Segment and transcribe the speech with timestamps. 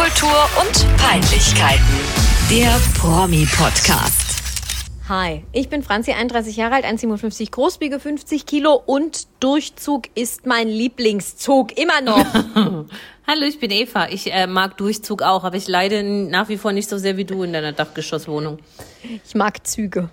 [0.00, 1.84] Popkultur und Peinlichkeiten.
[2.50, 4.42] Der Promi-Podcast.
[5.10, 10.46] Hi, ich bin Franzi, 31 Jahre alt, 1,57 groß, wiege 50 Kilo und Durchzug ist
[10.46, 11.76] mein Lieblingszug.
[11.78, 12.24] Immer noch.
[13.26, 14.08] Hallo, ich bin Eva.
[14.08, 17.26] Ich äh, mag Durchzug auch, aber ich leide nach wie vor nicht so sehr wie
[17.26, 18.58] du in deiner Dachgeschosswohnung.
[19.26, 20.08] Ich mag Züge.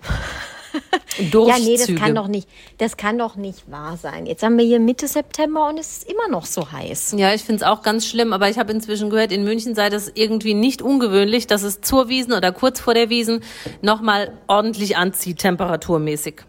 [1.30, 1.48] Durchzüge.
[1.48, 2.48] Ja, nee, das kann doch nicht,
[2.78, 4.26] das kann doch nicht wahr sein.
[4.26, 7.14] Jetzt haben wir hier Mitte September und es ist immer noch so heiß.
[7.16, 9.88] Ja, ich finde es auch ganz schlimm, aber ich habe inzwischen gehört, in München sei
[9.88, 13.42] das irgendwie nicht ungewöhnlich, dass es zur Wiesen oder kurz vor der Wiesen
[13.82, 16.42] nochmal ordentlich anzieht, temperaturmäßig.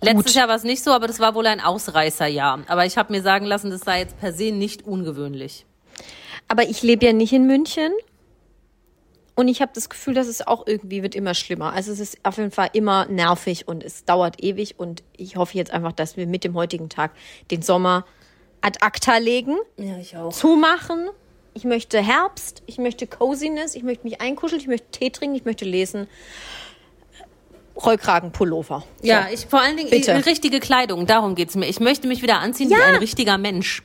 [0.00, 2.60] Letztes Jahr war es nicht so, aber das war wohl ein Ausreißerjahr.
[2.68, 5.66] Aber ich habe mir sagen lassen, das sei jetzt per se nicht ungewöhnlich.
[6.46, 7.92] Aber ich lebe ja nicht in München.
[9.38, 11.72] Und ich habe das Gefühl, dass es auch irgendwie wird immer schlimmer.
[11.72, 14.80] Also es ist auf jeden Fall immer nervig und es dauert ewig.
[14.80, 17.12] Und ich hoffe jetzt einfach, dass wir mit dem heutigen Tag
[17.52, 18.04] den Sommer
[18.62, 20.30] ad acta legen, Ja, ich auch.
[20.32, 21.08] zumachen.
[21.54, 25.44] Ich möchte Herbst, ich möchte Coziness, ich möchte mich einkuscheln, ich möchte Tee trinken, ich
[25.44, 26.08] möchte lesen.
[27.76, 28.82] Rollkragenpullover.
[29.00, 29.06] So.
[29.06, 30.16] Ja, ich vor allen Dingen Bitte.
[30.18, 31.66] ich, richtige Kleidung, darum geht's mir.
[31.68, 32.78] Ich möchte mich wieder anziehen Ja.
[32.78, 33.84] wie ein richtiger Mensch.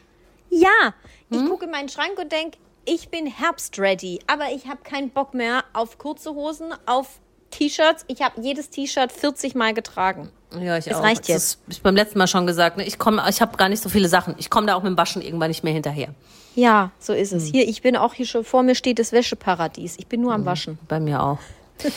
[0.49, 0.95] Ja,
[1.29, 1.47] ich Hm?
[1.49, 5.63] gucke in meinen Schrank und denke, ich bin herbstready, aber ich habe keinen Bock mehr
[5.73, 7.19] auf kurze Hosen, auf
[7.51, 8.05] T-Shirts.
[8.07, 10.29] Ich habe jedes T-Shirt 40 Mal getragen.
[10.59, 11.03] Ja, ich Es auch.
[11.03, 11.43] reicht Das jetzt.
[11.43, 12.85] ist- Ich beim letzten Mal schon gesagt, ne?
[12.85, 14.35] ich komme, ich habe gar nicht so viele Sachen.
[14.37, 16.09] Ich komme da auch mit dem Waschen irgendwann nicht mehr hinterher.
[16.55, 17.45] Ja, so ist es.
[17.45, 19.97] Hier, ich bin auch hier schon, vor mir steht das Wäscheparadies.
[19.97, 20.77] Ich bin nur am Waschen.
[20.87, 21.39] Bei mir auch.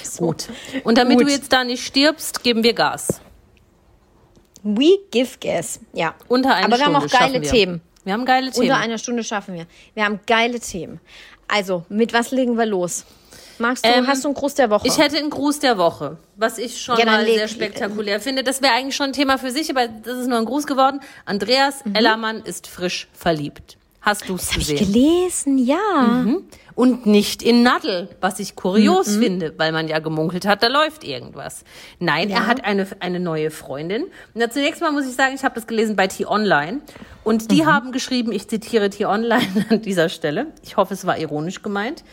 [0.03, 0.27] So.
[0.29, 0.48] Gut.
[0.84, 1.27] Und damit Gut.
[1.29, 3.20] du jetzt da nicht stirbst, geben wir Gas.
[4.62, 5.79] We give gas.
[5.92, 6.14] Ja.
[6.29, 7.41] Unter einer Aber wir Stunde haben auch geile.
[7.42, 7.81] Themen.
[8.06, 8.68] Wir haben geile Themen.
[8.70, 9.66] Unter einer Stunde schaffen wir.
[9.94, 11.00] Wir haben geile Themen.
[11.48, 13.04] Also, mit was legen wir los?
[13.58, 14.86] Magst du, Ähm, hast du einen Gruß der Woche?
[14.86, 18.44] Ich hätte einen Gruß der Woche, was ich schon Ja, mal leg- sehr spektakulär finde.
[18.44, 21.00] Das wäre eigentlich schon ein Thema für sich, aber das ist nur ein Gruß geworden.
[21.24, 21.94] Andreas Mhm.
[21.96, 23.77] Ellermann ist frisch verliebt.
[24.06, 24.92] Hast du es Hab ich gesehen?
[24.92, 26.24] gelesen, ja.
[26.76, 29.20] Und nicht in Nadel, was ich kurios Mhm.
[29.22, 31.64] finde, weil man ja gemunkelt hat, da läuft irgendwas.
[31.98, 34.05] Nein, er hat eine, eine neue Freundin.
[34.05, 36.80] Und da zunächst mal muss ich sagen, ich habe das gelesen bei T-Online.
[37.24, 37.66] Und die Mhm.
[37.66, 42.05] haben geschrieben, ich zitiere T-Online an dieser Stelle, ich hoffe, es war ironisch gemeint,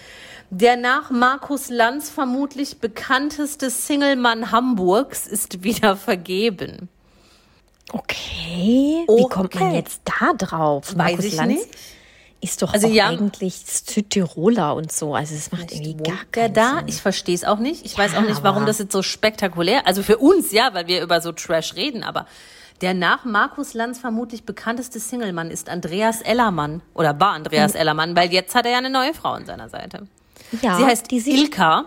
[0.50, 6.90] der nach Markus Lanz vermutlich bekannteste Singlemann Hamburgs ist wieder vergeben.
[7.92, 9.06] Okay.
[9.08, 10.96] Wie kommt man jetzt da drauf?
[10.96, 11.68] Markus ich Lanz nicht.
[12.42, 13.08] Ist doch Also ja.
[13.08, 15.16] eigentlich Südtiroler und so.
[15.16, 16.78] Also es macht irgendwie gar keinen da?
[16.80, 16.88] Sinn.
[16.88, 17.86] Ich verstehe es auch nicht.
[17.86, 19.88] Ich weiß Ja, auch nicht, warum das jetzt so spektakulär.
[19.88, 22.26] Also für uns ja, weil wir über so Trash reden, aber
[22.82, 28.34] der nach Markus Lanz vermutlich bekannteste Singlemann ist Andreas Ellermann oder war Andreas Ellermann, weil
[28.34, 30.08] jetzt hat er ja eine neue Frau an seiner Seite.
[30.62, 31.86] Ja, Sie heißt Ilka.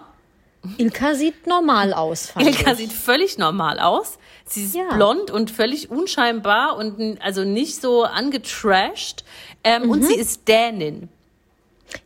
[0.79, 2.79] Ilka sieht normal aus, fand Ilka ich.
[2.79, 4.19] sieht völlig normal aus.
[4.49, 4.95] Sie ist Ja.
[4.95, 9.25] blond und völlig unscheinbar und also nicht so angetrashed.
[9.65, 10.07] Ähm, Und Mhm.
[10.07, 11.09] sie ist Dänin.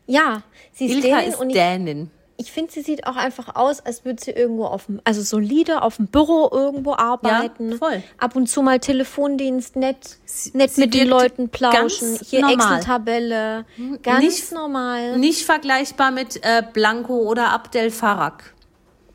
[0.06, 0.42] Ja,
[0.72, 2.10] sie ist Ilka Dänin ist und ich, Dänin.
[2.38, 5.82] ich finde, sie sieht auch einfach aus, als würde sie irgendwo auf dem, also solide
[5.82, 7.76] auf dem Büro irgendwo arbeiten.
[7.78, 8.02] voll.
[8.18, 10.16] Ab und zu mal Telefondienst, nett,
[10.54, 12.18] nett sie mit den Leuten plauschen.
[12.24, 12.46] Hier.
[12.48, 13.66] Excel-Tabelle.
[14.02, 15.18] Ganz Nicht- normal.
[15.18, 18.54] Nicht vergleichbar mit äh, Blanco oder Abdel Farag.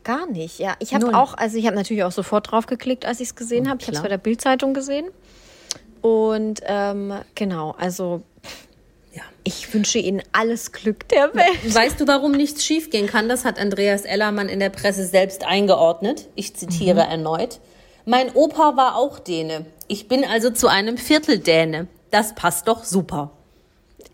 [0.06, 0.76] Gar nicht, ja.
[0.78, 3.68] Ich habe auch, also ich habe natürlich auch sofort drauf geklickt, als ich es gesehen
[3.68, 3.78] habe.
[3.80, 5.06] Ich habe es bei der Bildzeitung gesehen.
[6.00, 8.22] Und ähm, genau, also
[9.12, 9.22] Ja.
[9.42, 11.74] ich wünsche Ihnen alles Glück der Welt.
[11.74, 13.28] Weißt du, warum nichts schiefgehen kann?
[13.28, 16.28] Das hat Andreas Ellermann in der Presse selbst eingeordnet.
[16.36, 17.58] Ich zitiere erneut.
[18.04, 19.66] Mein Opa war auch Däne.
[19.88, 21.88] Ich bin also zu einem Viertel Däne.
[22.12, 23.32] Das passt doch super.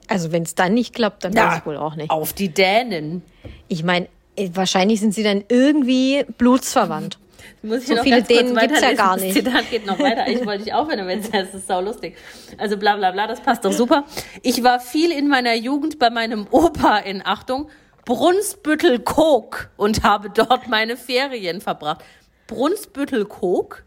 [0.08, 2.10] Also wenn es dann nicht klappt, dann weiß ich wohl auch nicht.
[2.10, 3.20] Auf die Dänen.
[3.68, 4.08] Ich meine,
[4.52, 7.18] wahrscheinlich sind sie dann irgendwie blutsverwandt.
[7.62, 8.96] Muss ich So noch viele Dänen gibt's ja weiterlesen?
[8.96, 9.34] gar Das nicht.
[9.34, 10.28] Zitat geht noch weiter.
[10.28, 12.16] Ich wollte dich aufhören, wenn es das ist sau lustig.
[12.58, 14.04] Also bla bla bla, das passt doch super.
[14.42, 17.68] Ich war viel in meiner Jugend bei meinem Opa in Achtung
[18.04, 22.02] Brunsbüttel-Kog und habe dort meine Ferien verbracht.
[22.48, 23.84] Brunsbüttel-Kog?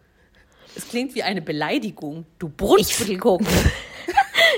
[0.78, 2.26] Es klingt wie eine Beleidigung.
[2.40, 3.42] Du Brunsbüttel-Kog.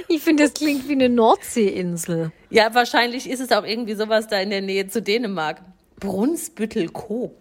[0.10, 2.32] Ich finde, das klingt wie eine Nordseeinsel.
[2.50, 5.62] Ja, wahrscheinlich ist es auch irgendwie sowas da in der Nähe zu Dänemark.
[6.00, 7.32] Brunsbüttel-Kog.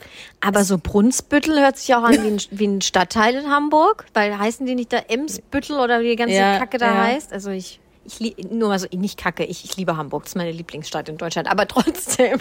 [0.41, 4.39] Aber so Brunsbüttel hört sich auch an wie ein, wie ein Stadtteil in Hamburg, weil
[4.39, 7.05] heißen die nicht da Emsbüttel oder wie die ganze Ja, Kacke da ja.
[7.05, 7.33] heißt?
[7.33, 10.37] Also ich, ich li- nur mal so, nicht Kacke, ich, ich liebe Hamburg, das ist
[10.37, 12.39] meine Lieblingsstadt in Deutschland, aber trotzdem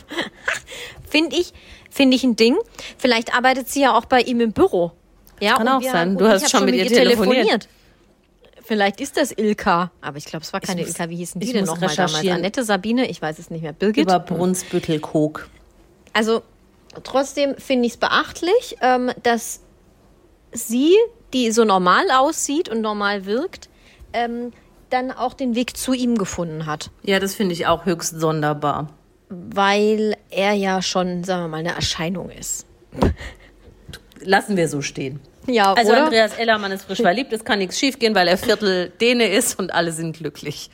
[1.10, 1.54] finde ich,
[1.90, 2.56] finde ich ein Ding.
[2.98, 4.92] Vielleicht arbeitet sie ja auch bei ihm im Büro.
[5.42, 6.18] Ja, Kann auch sein.
[6.18, 7.68] Du hast schon mit ihr telefoniert.
[8.64, 11.10] Vielleicht ist das Ilka, aber ich glaube, es war keine muss- Ilka.
[11.10, 12.26] Wie hießen die ich denn nochmal damals?
[12.28, 13.74] Annette, Sabine, ich weiß es nicht mehr.
[13.74, 14.04] Birgit?
[14.06, 15.50] Über Brunsbüttel-Kog.
[16.16, 16.44] Also
[17.04, 19.60] trotzdem finde ich es beachtlich, ähm, dass
[20.54, 20.96] sie,
[21.34, 23.68] die so normal aussieht und normal wirkt,
[24.14, 24.54] ähm,
[24.90, 26.90] dann auch den Weg zu ihm gefunden hat.
[27.04, 28.94] Ja, das finde ich auch höchst sonderbar.
[29.28, 32.66] Weil er ja schon, sagen wir mal, eine Erscheinung ist.
[34.22, 35.20] Lassen wir so stehen.
[35.48, 36.06] Ja, Also oder?
[36.06, 39.74] Andreas Ellermann ist frisch verliebt, es kann nichts schiefgehen, weil er Viertel Däne ist und
[39.74, 40.70] alle sind glücklich.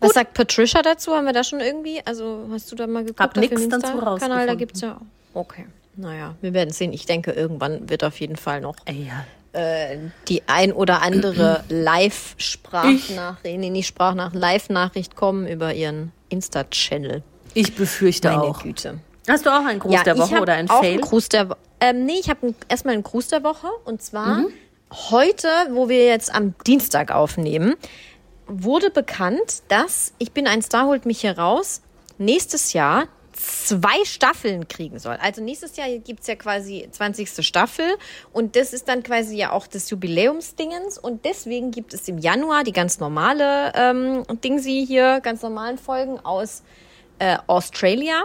[0.00, 1.12] Was sagt Patricia dazu?
[1.14, 2.00] Haben wir da schon irgendwie?
[2.04, 3.20] Also hast du da mal geguckt?
[3.20, 4.00] Hab nix dazu Insta-Kanal?
[4.00, 4.58] Da rausgefunden.
[4.58, 5.00] gibt's ja.
[5.34, 5.66] Okay.
[5.96, 6.92] Naja, wir werden sehen.
[6.92, 9.60] Ich denke, irgendwann wird auf jeden Fall noch Ey, ja.
[9.60, 9.98] äh,
[10.28, 17.22] die ein oder andere Live-Sprachnachricht, nee, nicht Sprachnachricht, Live-Nachricht kommen über ihren Insta-Channel.
[17.54, 18.62] Ich befürchte Meine auch.
[18.62, 18.98] Güte.
[19.28, 20.92] Hast du auch einen Gruß der ich Woche oder einen auch Fail?
[20.92, 23.66] Einen Gruß der Wo- ähm, nee, ich habe erstmal einen Gruß der Woche.
[23.84, 24.48] Und zwar Mhm.
[25.10, 27.74] heute, wo wir jetzt am Dienstag aufnehmen,
[28.50, 31.82] wurde bekannt, dass Ich bin ein Star, holt mich hier raus,
[32.18, 35.16] nächstes Jahr zwei Staffeln kriegen soll.
[35.20, 37.46] Also nächstes Jahr gibt's ja quasi 20.
[37.46, 37.86] Staffel
[38.32, 42.64] und das ist dann quasi ja auch des Jubiläumsdingens und deswegen gibt es im Januar
[42.64, 46.62] die ganz normale ähm, Dingsi hier, ganz normalen Folgen aus
[47.18, 48.24] äh, Australia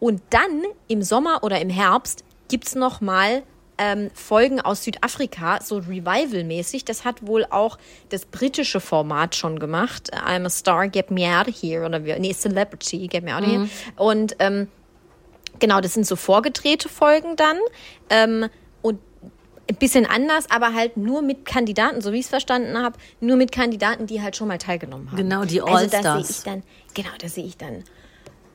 [0.00, 3.42] und dann im Sommer oder im Herbst gibt's noch mal
[3.78, 6.84] ähm, Folgen aus Südafrika, so Revival-mäßig.
[6.84, 7.78] Das hat wohl auch
[8.10, 10.12] das britische Format schon gemacht.
[10.14, 11.84] I'm a star, get me out of here.
[11.84, 13.68] Oder wie, nee, Celebrity, get me out of here.
[13.96, 14.68] Und ähm,
[15.58, 17.58] genau, das sind so vorgedrehte Folgen dann.
[18.10, 18.48] Ähm,
[18.82, 19.00] und
[19.68, 23.36] ein bisschen anders, aber halt nur mit Kandidaten, so wie ich es verstanden habe, nur
[23.36, 25.16] mit Kandidaten, die halt schon mal teilgenommen haben.
[25.16, 26.30] Genau, die Also da sehe Allstars.
[26.30, 26.62] ich dann,
[26.92, 27.82] genau, da sehe ich dann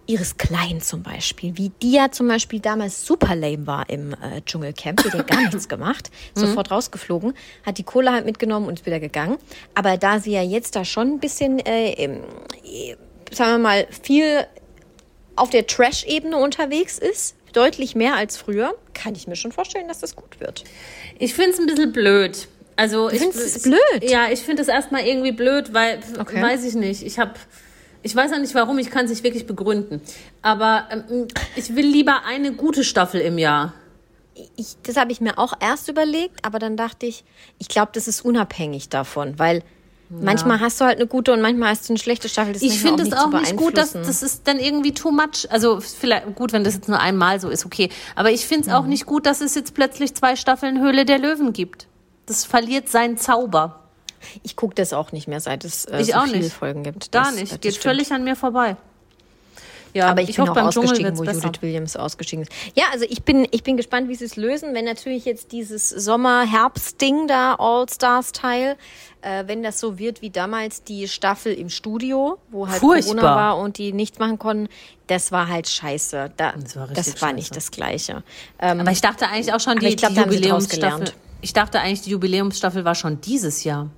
[0.09, 4.41] Iris Klein zum Beispiel, wie die ja zum Beispiel damals super lame war im äh,
[4.44, 8.79] Dschungelcamp, die hat ja gar nichts gemacht, sofort rausgeflogen, hat die Kohle halt mitgenommen und
[8.79, 9.38] ist wieder gegangen.
[9.75, 12.17] Aber da sie ja jetzt da schon ein bisschen, äh, äh,
[13.31, 14.47] sagen wir mal, viel
[15.35, 20.00] auf der Trash-Ebene unterwegs ist, deutlich mehr als früher, kann ich mir schon vorstellen, dass
[20.00, 20.63] das gut wird.
[21.19, 22.47] Ich finde es ein bisschen blöd.
[22.75, 24.09] Also ich findest es blöd?
[24.09, 26.41] Ja, ich finde es erstmal irgendwie blöd, weil Okay.
[26.41, 27.03] weiß ich nicht.
[27.03, 27.33] Ich habe
[28.04, 30.01] ich weiß auch nicht warum, ich kann es nicht wirklich begründen.
[30.42, 33.74] Aber ähm, ich will lieber eine gute Staffel im Jahr.
[34.56, 37.24] ich, das habe ich mir auch erst überlegt, aber dann dachte ich,
[37.57, 39.63] ich glaube, das ist unabhängig davon, weil
[40.10, 42.54] manchmal hast du halt eine gute und manchmal hast du eine schlechte Staffel.
[42.54, 45.45] Das ist Ich finde es auch nicht gut, dass das ist dann irgendwie too much.
[45.50, 47.90] Also vielleicht gut, wenn das jetzt nur einmal so ist, okay.
[48.16, 48.74] Aber ich finde es Mhm.
[48.74, 51.88] auch nicht gut, dass es jetzt plötzlich zwei Staffeln Höhle der Löwen gibt.
[52.25, 53.79] Das verliert seinen Zauber.
[54.44, 56.54] Ich gucke das auch nicht mehr, seit es äh, Ich so auch viele nicht.
[56.54, 57.12] Folgen gibt.
[57.12, 57.51] Gar Das- nicht.
[57.54, 57.83] das Geht stimmt.
[57.83, 58.75] völlig an mir vorbei.
[59.92, 61.45] Ja, Aber ich, bin hoffe, auch beim Dschungel ausgestiegen, wo besser.
[61.48, 62.51] Judith Williams ausgestiegen ist.
[62.75, 64.75] Ja, also ich bin, ich bin gespannt, wie sie es lösen.
[64.75, 68.75] Wenn natürlich jetzt dieses Sommer-Herbst-Ding da, All-Stars-Teil,
[69.24, 73.16] äh, wenn das so wird wie damals die Staffel im Studio, wo halt Furchtbar.
[73.16, 74.69] Corona war und die nichts machen konnten,
[75.07, 76.33] das war halt scheiße.
[76.38, 77.36] Da, Das war das war scheiße.
[77.36, 78.24] nicht das Gleiche.
[78.60, 81.12] Ähm, Aber ich dachte eigentlich auch schon, die, ich glaub, die Jubiläumsstaffel.
[81.42, 83.89] Ich dachte eigentlich, die Jubiläumsstaffel war schon dieses Jahr.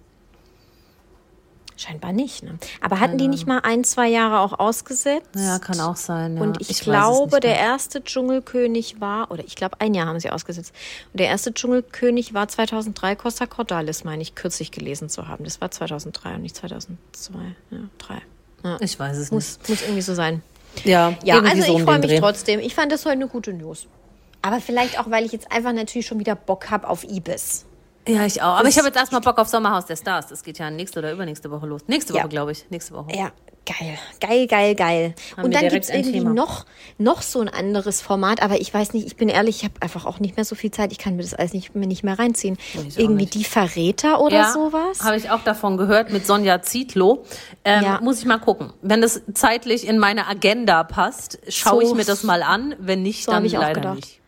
[1.81, 2.43] Scheinbar nicht.
[2.43, 2.59] Ne?
[2.79, 5.29] Aber hatten die nicht mal ein, zwei Jahre auch ausgesetzt?
[5.35, 6.35] Ja, kann auch sein.
[6.37, 6.43] Ja.
[6.43, 10.19] Und ich, es glaube, nicht der erste Dschungelkönig war, oder ich glaube, ein Jahr haben
[10.19, 10.73] sie ausgesetzt.
[11.11, 15.43] Und der erste Dschungelkönig war 2003, Costa Cordalis, meine ich, kürzlich gelesen zu haben.
[15.43, 17.39] Das war 2003 und nicht 2002.
[17.71, 18.21] Ja, drei.
[18.63, 18.77] Ja.
[18.79, 20.43] Ich weiß es Muss, muss irgendwie so sein.
[20.75, 20.85] nicht.
[20.85, 22.19] Ja, Ja, also so ich freue mich Dreh.
[22.19, 22.59] trotzdem.
[22.59, 23.87] Ich fand das heute eine gute News.
[24.43, 27.65] Aber vielleicht auch, weil ich jetzt einfach natürlich schon wieder Bock habe auf Ibis.
[28.07, 28.53] Ja, ich auch.
[28.55, 30.27] Aber Das- ich habe jetzt erstmal Bock auf Sommerhaus der Stars.
[30.27, 31.81] Das geht ja nächste oder übernächste Woche los.
[31.87, 32.27] Nächste Woche, Ja.
[32.27, 32.65] glaube ich.
[32.71, 33.11] Nächste Woche.
[33.15, 33.31] Ja,
[33.65, 35.15] geil, geil, geil, geil.
[35.37, 36.33] Haben und dann gibt's ein irgendwie Thema.
[36.33, 36.65] noch,
[36.97, 40.05] noch so ein anderes Format, aber ich weiß nicht, ich bin ehrlich, ich habe einfach
[40.07, 42.17] auch nicht mehr so viel Zeit, ich kann mir das alles nicht, mir nicht mehr
[42.17, 42.57] reinziehen.
[42.87, 45.03] Ich irgendwie die Verräter oder sowas.
[45.03, 47.23] Habe ich auch davon gehört mit Sonja Zietlow.
[47.63, 47.99] Ähm, Ja.
[48.01, 48.73] Muss ich mal gucken.
[48.81, 52.75] Wenn das zeitlich in meine Agenda passt, schaue So- ich mir das mal an.
[52.79, 54.20] Wenn nicht, so dann leider nicht.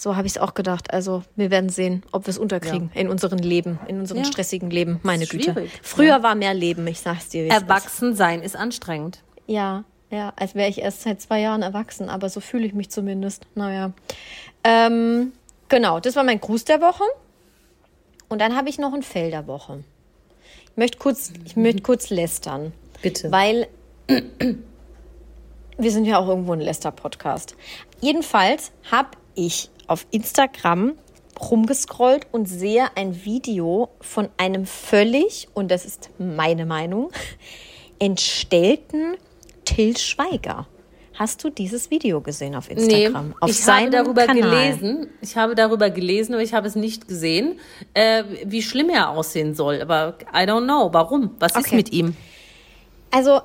[0.00, 0.92] So habe ich es auch gedacht.
[0.92, 4.26] Also wir werden sehen, ob wir es unterkriegen in unserem Leben, in unserem Ja.
[4.26, 5.00] stressigen Leben.
[5.02, 5.52] Meine Güte.
[5.52, 5.72] schwierig.
[5.82, 7.48] Früher war mehr Leben, ich sag's dir.
[7.48, 7.62] es ist.
[7.62, 9.24] Erwachsen sein ist anstrengend.
[9.48, 12.90] Ja, ja, als wäre ich erst seit zwei Jahren erwachsen, aber so fühle ich mich
[12.90, 13.48] zumindest.
[13.56, 13.90] Naja.
[14.62, 15.32] Ähm,
[15.68, 17.02] genau, das war mein Gruß der Woche.
[18.28, 19.82] Und dann habe ich noch ein Fail der Woche.
[20.70, 22.72] Ich möchte kurz, ich möchte kurz lästern.
[23.02, 23.32] Bitte.
[23.32, 23.66] Weil
[25.76, 27.56] wir sind ja auch irgendwo ein Läster-Podcast.
[28.00, 30.92] Jedenfalls habe ich auf Instagram
[31.40, 37.10] rumgescrollt und sehe ein Video von einem völlig, und das ist meine Meinung,
[37.98, 39.16] entstellten
[39.64, 40.66] Till Schweiger.
[41.14, 43.34] Hast du dieses Video gesehen auf Instagram?
[43.40, 44.40] auf ich habe darüber Kanal.
[44.72, 45.08] gelesen.
[45.20, 47.58] Ich habe darüber gelesen, aber ich habe es nicht gesehen,
[47.94, 49.82] äh, wie schlimm er aussehen soll.
[49.82, 50.88] Aber I don't know.
[50.92, 51.32] Warum?
[51.40, 51.74] Was ist Okay.
[51.76, 52.14] mit ihm?
[53.10, 53.40] Also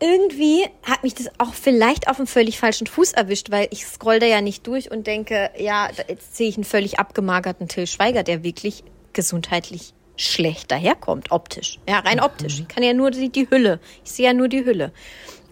[0.00, 4.18] irgendwie hat mich das auch vielleicht auf einem völlig falschen Fuß erwischt, weil ich scroll
[4.18, 8.22] da ja nicht durch und denke, ja, jetzt sehe ich einen völlig abgemagerten Till Schweiger,
[8.22, 11.78] der wirklich gesundheitlich schlecht daherkommt, optisch.
[11.88, 12.60] Ja, rein optisch.
[12.60, 13.80] Ich kann ja nur die, die Hülle.
[14.04, 14.92] Ich sehe ja nur die Hülle.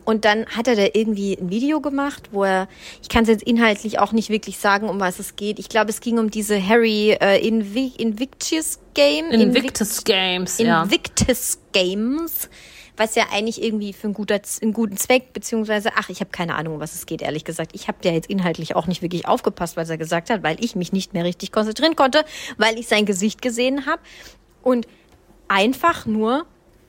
[0.05, 2.69] Und dann hat er da irgendwie ein Video gemacht, wo er,
[3.03, 5.59] ich kann es jetzt inhaltlich auch nicht wirklich sagen, um was es geht.
[5.59, 9.31] Ich glaube, es ging um diese Harry äh, Invi Invictus Game.
[9.33, 10.85] Invictus Games, ja.
[10.85, 12.49] Invictus Games,
[12.97, 16.55] was ja eigentlich irgendwie für einen, guter, einen guten Zweck, beziehungsweise, ach, ich habe keine
[16.55, 17.73] Ahnung, um was es geht, ehrlich gesagt.
[17.75, 20.77] Ich habe ja jetzt inhaltlich auch nicht wirklich aufgepasst, was er gesagt hat, weil ich
[20.77, 22.25] mich nicht mehr richtig konzentrieren konnte,
[22.57, 24.01] weil ich sein Gesicht gesehen habe
[24.63, 24.87] und
[25.49, 26.47] einfach nur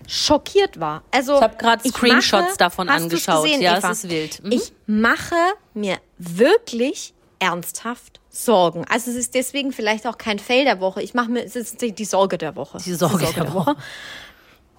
[0.08, 1.04] schockiert war.
[1.12, 3.44] Also Ich habe gerade Screenshots mache- davon angeschaut.
[3.44, 3.92] Gesehen, ja, Eva?
[3.92, 4.44] es ist wild.
[4.44, 4.52] Mhm.
[4.54, 5.36] Ich mache
[5.74, 8.86] mir wirklich ernsthaft Sorgen.
[8.90, 11.02] Also es ist deswegen vielleicht auch kein Fail der Woche.
[11.02, 12.78] Ich mache mir, es ist die die Sorge der Woche.
[12.86, 13.76] Die Sorge der Woche.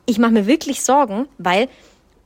[0.08, 1.68] Ich mache mir wirklich Sorgen, weil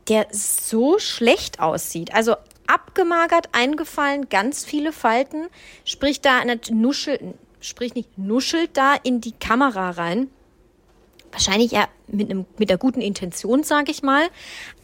[0.08, 2.14] der so schlecht aussieht.
[2.14, 2.36] Also
[2.68, 5.48] abgemagert, eingefallen, ganz viele Falten.
[5.84, 10.30] Sprich da, eine nuschel, sprich nicht, nuschelt da in die Kamera rein.
[11.32, 14.28] Wahrscheinlich ja mit, einem, mit der guten Intention, sage ich mal.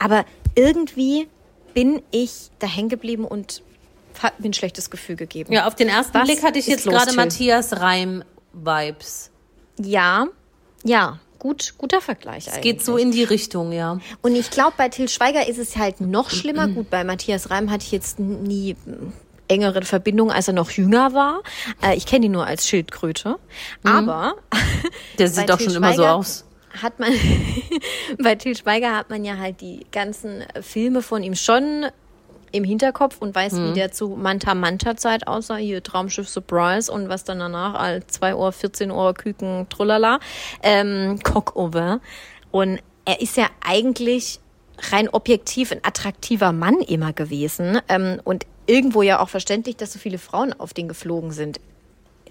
[0.00, 0.25] Aber
[0.57, 1.28] irgendwie
[1.75, 3.62] bin ich da hängen geblieben und
[4.21, 5.52] hat mir ein schlechtes Gefühl gegeben.
[5.52, 7.17] Ja, auf den ersten Was Blick hatte ich jetzt los, gerade Till?
[7.17, 9.31] Matthias Reim-Vibes.
[9.78, 10.26] Ja,
[10.83, 13.99] ja, gut, guter Vergleich Es geht so in die Richtung, ja.
[14.23, 16.68] Und ich glaube, bei Till Schweiger ist es halt noch schlimmer.
[16.68, 18.76] Gut, bei Matthias Reim hatte ich jetzt nie
[19.49, 21.42] engere Verbindung, als er noch jünger war.
[21.83, 23.37] Äh, ich kenne ihn nur als Schildkröte.
[23.83, 24.35] Aber
[25.18, 26.45] Der sieht doch schon immer so Schweiger aus.
[26.83, 27.12] Hat man
[28.23, 31.87] bei Til Schweiger hat man ja halt die ganzen Filme von ihm schon
[32.52, 33.71] im Hinterkopf und weiß, Mhm.
[33.71, 38.07] wie der zu Manta Manta Zeit aussah, hier Traumschiff Surprise und was dann danach all
[38.07, 40.19] 2 Uhr, 14 Uhr Küken, Trullala,
[40.62, 42.00] ähm, vin.
[42.50, 44.40] Und er ist ja eigentlich
[44.93, 49.99] rein objektiv ein attraktiver Mann immer gewesen ähm, und irgendwo ja auch verständlich, dass so
[49.99, 51.61] viele Frauen auf den geflogen sind.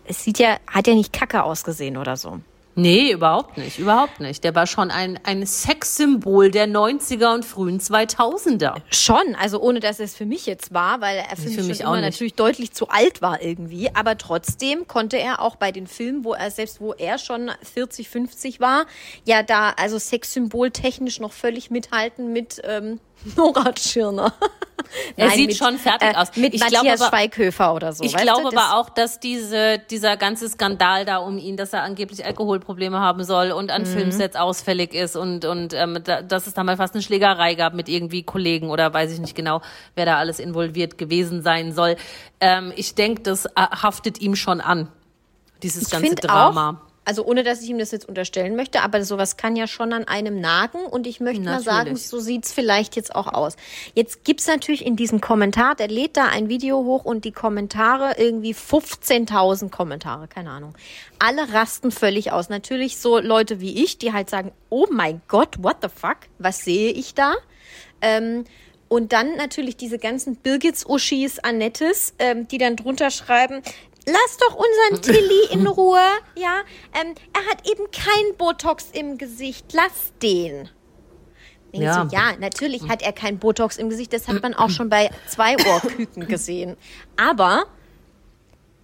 [0.05, 2.39] Es sieht ja, hat ja nicht kacke ausgesehen oder so.
[2.77, 4.43] Nee, überhaupt nicht, überhaupt nicht.
[4.43, 8.75] Der war schon ein, ein Sexsymbol der 90er und frühen 2000er.
[8.91, 11.85] Schon, also ohne dass es für mich jetzt war, weil er für, für mich, mich
[11.85, 13.89] auch natürlich deutlich zu alt war irgendwie.
[13.95, 18.09] Aber trotzdem konnte er auch bei den Filmen, wo er selbst wo er schon 40,
[18.09, 18.85] 50 war,
[19.25, 22.99] ja da also Sexsymbol technisch noch völlig mithalten mit ähm,
[23.35, 24.33] Nora Tschirner.
[25.17, 26.29] Er Nein, sieht mit, schon fertig äh, aus.
[26.37, 28.03] Mit Ich Matthias glaube aber- Schweighöfer oder so.
[28.05, 28.57] Ich glaube du?
[28.57, 33.23] Aber auch, dass diese, dieser ganze Skandal da um ihn, dass er angeblich Alkoholprobleme haben
[33.25, 33.71] soll und Mhm.
[33.71, 37.55] an Filmsets ausfällig ist und, und ähm, da, dass es da mal fast eine Schlägerei
[37.55, 39.61] gab mit irgendwie Kollegen oder weiß ich nicht genau,
[39.95, 41.97] wer da alles involviert gewesen sein soll.
[42.39, 44.87] Ähm, ich denke, das äh, haftet ihm schon an,
[45.63, 46.81] dieses ich ganze Drama.
[46.83, 49.93] Auch, also ohne, dass ich ihm das jetzt unterstellen möchte, aber sowas kann ja schon
[49.93, 52.07] an einem nagen und ich möchte mal sagen, Natürlich.
[52.09, 53.55] so sieht's vielleicht jetzt auch aus.
[53.93, 58.15] Jetzt gibt's natürlich in diesem Kommentar, der lädt da ein Video hoch und die Kommentare,
[58.17, 60.73] irgendwie 15.000 Kommentare, keine Ahnung.
[61.17, 62.49] Alle rasten völlig aus.
[62.49, 66.65] Natürlich so Leute wie ich, die halt sagen, oh mein Gott, what the fuck, was
[66.65, 67.35] sehe ich da?
[68.01, 68.43] Ähm,
[68.89, 73.61] und dann natürlich diese ganzen Birgits-Uschis, Annettes, ähm, die dann drunter schreiben,
[74.07, 76.01] lass doch unseren Tilly in Ruhe,
[76.35, 76.61] ja,
[76.99, 80.69] ähm, er hat eben kein Botox im Gesicht, lass den.
[81.73, 82.07] Ja.
[82.09, 85.09] So, ja, natürlich hat er kein Botox im Gesicht, das hat man auch schon bei
[85.27, 86.77] zwei Ohrküken gesehen.
[87.17, 87.65] Aber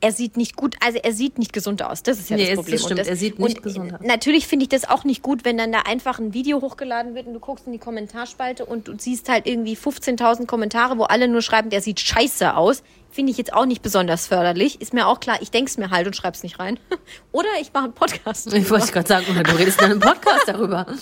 [0.04, 2.04] er sieht nicht gut, also er sieht nicht gesund aus.
[2.04, 2.72] Das ist ja Nee, das es- Problem.
[2.76, 4.00] das stimmt, und er sieht nicht und gesund aus.
[4.04, 7.26] Natürlich finde ich das auch nicht gut, wenn dann da einfach ein Video hochgeladen wird
[7.28, 11.28] und du guckst in die Kommentarspalte und du siehst halt irgendwie 15.000 Kommentare, wo alle
[11.28, 12.84] nur schreiben, der sieht scheiße aus.
[13.10, 14.82] Finde ich jetzt auch nicht besonders förderlich.
[14.82, 16.80] Ist mir auch klar, ich denke es mir halt und schreib's nicht rein.
[17.32, 18.52] Oder ich mache einen Podcast.
[18.54, 20.86] Ich wollte gerade sagen, oder du redest in einem Podcast darüber.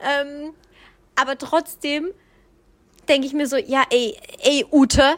[1.16, 2.08] Aber trotzdem
[3.08, 5.16] denke ich mir so, ja, ey, ey, Ute,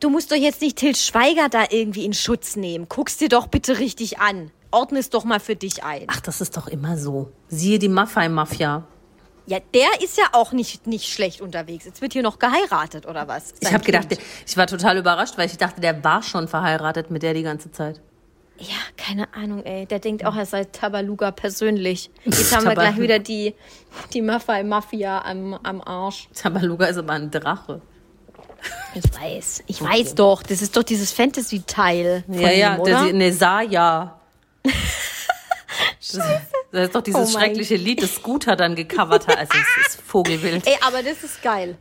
[0.00, 2.86] du musst doch jetzt nicht Til Schweiger da irgendwie in Schutz nehmen.
[2.88, 4.50] Guck's dir doch bitte richtig an.
[4.70, 6.04] Ordne es doch mal für dich ein.
[6.08, 7.30] Ach, das ist doch immer so.
[7.48, 8.84] Siehe die Maffei-Mafia.
[9.46, 11.86] Ja, der ist ja auch nicht, nicht schlecht unterwegs.
[11.86, 13.54] Jetzt wird hier noch geheiratet oder was?
[13.60, 14.08] Ich habe gedacht,
[14.46, 17.72] ich war total überrascht, weil ich dachte, der war schon verheiratet mit der die ganze
[17.72, 18.02] Zeit.
[18.58, 19.86] Ja, keine Ahnung, ey.
[19.86, 22.10] Der denkt auch, er sei Tabaluga persönlich.
[22.24, 23.54] Jetzt haben wir gleich wieder die,
[24.12, 26.28] die Maffei-Mafia am, am Arsch.
[26.34, 27.80] Tabaluga ist aber ein Drache.
[28.94, 29.62] Ich weiß.
[29.66, 30.42] Ich weiß doch.
[30.42, 32.24] Das ist doch dieses Fantasy-Teil.
[32.28, 33.12] ja, ja, ihm, der, oder?
[33.12, 34.18] ne, Saya.
[36.00, 36.18] Das,
[36.72, 39.36] das ist doch dieses Oh schreckliche Lied, das Scooter dann gecovert hat.
[39.38, 40.66] Also es ist Vogelwild.
[40.66, 41.76] Ey, aber das ist geil.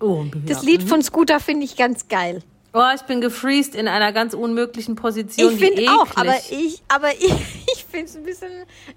[0.00, 0.70] Oh, Das ja.
[0.70, 2.42] Lied von Scooter finde ich ganz geil.
[2.72, 5.52] oh, ich bin gefreezed in einer ganz unmöglichen Position.
[5.54, 7.32] Ich finde auch, aber ich, aber ich,
[7.74, 8.50] ich finde es ein bisschen,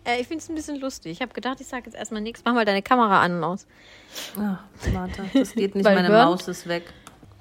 [0.06, 1.14] äh, ich finde es ein bisschen lustig.
[1.14, 2.42] Ich habe gedacht, ich sage jetzt erstmal nichts.
[2.46, 3.66] Mach mal deine Kamera an und aus.
[4.40, 4.60] Ach,
[4.94, 6.30] warte, das geht nicht, meine burnt?
[6.30, 6.84] Maus ist weg.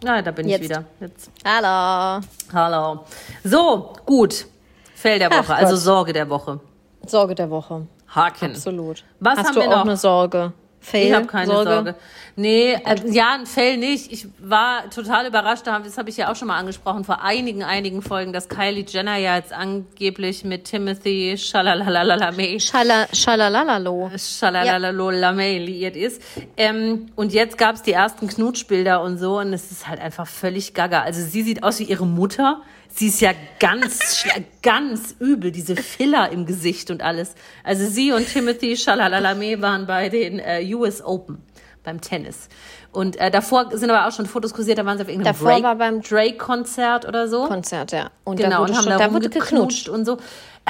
[0.02, 0.62] Na, da bin Jetzt.
[0.62, 0.84] ich wieder.
[1.00, 1.30] Jetzt.
[1.44, 2.20] Hallo.
[2.52, 3.04] Hallo.
[3.44, 4.46] So, gut.
[4.94, 5.80] Fell der Ach Woche, also Gott.
[5.82, 6.60] Sorge der Woche.
[7.06, 7.86] Sorge der Woche.
[8.08, 8.50] Haken.
[8.52, 9.04] Absolut.
[9.20, 9.80] Was Hast haben du wir auch noch?
[9.84, 10.52] eine Sorge?
[10.88, 11.70] Fail, Ich habe keine Sorge.
[11.70, 11.94] Sorge.
[12.36, 14.12] Nee, äh, ja, ein Fell nicht.
[14.12, 17.64] Ich war total überrascht, da- das habe ich ja auch schon mal angesprochen, vor einigen,
[17.64, 24.10] einigen Folgen, dass Kylie Jenner ja jetzt angeblich mit Timothy Shalalalalalamay Schala, schalalalalo.
[24.16, 26.22] Shalalalalolame liiert ist.
[26.56, 30.74] Ähm, und jetzt gab's die ersten Knutschbilder und so und es ist halt einfach völlig
[30.74, 31.02] gaga.
[31.02, 32.60] Also sie sieht aus wie ihre Mutter.
[32.98, 34.24] Sie ist ja ganz,
[34.62, 37.34] ganz übel, diese Filler im Gesicht und alles.
[37.62, 41.42] Also sie und Timothy Shalalalame waren bei den äh, US Open
[41.84, 42.48] beim Tennis.
[42.92, 45.62] Und äh, davor sind aber auch schon Fotos kursiert, da waren sie auf irgendeinem Davor
[45.62, 47.44] war beim- Drake-Konzert oder so.
[47.44, 48.10] Konzert, ja.
[48.24, 49.88] Und Genau, da wurde, und haben schon, da, da wurde geknutscht.
[49.90, 50.16] und so.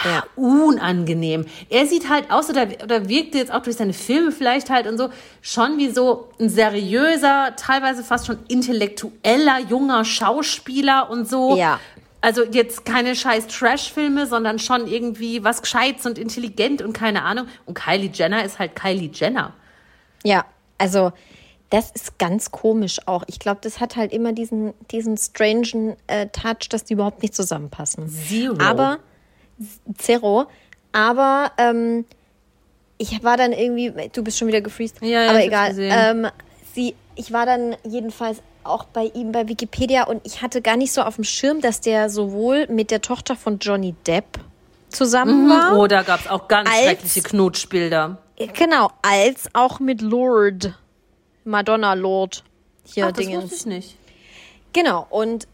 [0.05, 0.25] Ja.
[0.25, 1.47] Ah, Unangenehm.
[1.71, 4.99] Er sieht halt aus, oder, oder wirkte jetzt auch durch seine Filme vielleicht halt und
[4.99, 5.09] so,
[5.41, 11.57] schon wie so ein seriöser, teilweise fast schon intellektueller, junger Schauspieler und so.
[11.57, 11.81] Ja.
[12.27, 17.47] Also jetzt keine scheiß Trash-Filme, sondern schon irgendwie was Gescheites und intelligent und keine Ahnung.
[17.67, 19.53] Und Kylie Jenner ist halt Kylie Jenner.
[20.25, 20.45] Ja,
[20.77, 21.13] also
[21.71, 23.23] das ist ganz komisch auch.
[23.29, 27.33] Ich glaube, das hat halt immer diesen, diesen strangen äh, Touch, dass die überhaupt nicht
[27.33, 28.09] zusammenpassen.
[28.09, 28.57] Zero.
[28.59, 28.99] Aber,
[29.97, 30.47] Zero.
[30.91, 32.07] Aber ähm,
[32.99, 35.77] ich war dann irgendwie, du bist schon wieder gefreezed, Ja, ja, aber egal.
[35.79, 36.27] Ähm,
[36.75, 40.93] sie, ich war dann jedenfalls auch bei ihm bei Wikipedia und ich hatte gar nicht
[40.93, 44.39] so auf dem Schirm, dass der sowohl mit der Tochter von Johnny Depp
[44.89, 45.79] zusammen war.
[45.79, 48.19] Oh, da gab's auch ganz Als- schreckliche Knutschbilder.
[48.55, 50.75] Genau, als auch mit Lord.
[51.45, 52.45] Madonna Lord.
[52.85, 53.45] Hier Ach, das Dingens.
[53.45, 53.97] wusste ich nicht.
[54.73, 55.49] Genau, und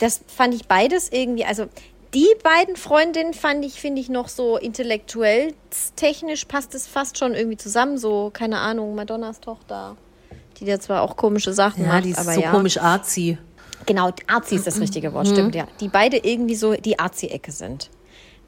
[0.00, 1.66] das fand ich beides irgendwie, also
[2.14, 5.54] die beiden Freundinnen fand ich, finde ich, noch so intellektuell
[5.96, 7.98] technisch passt es fast schon irgendwie zusammen.
[7.98, 9.96] So, keine Ahnung, Madonnas Tochter,
[10.60, 12.50] die da zwar auch komische Sachen Ja, macht, die ist aber so ja.
[12.50, 13.38] komisch arzi.
[13.86, 15.66] Genau, Arzi ist das richtige Wort, stimmt, ja.
[15.80, 17.90] Die beide irgendwie so die Arzi-Ecke sind.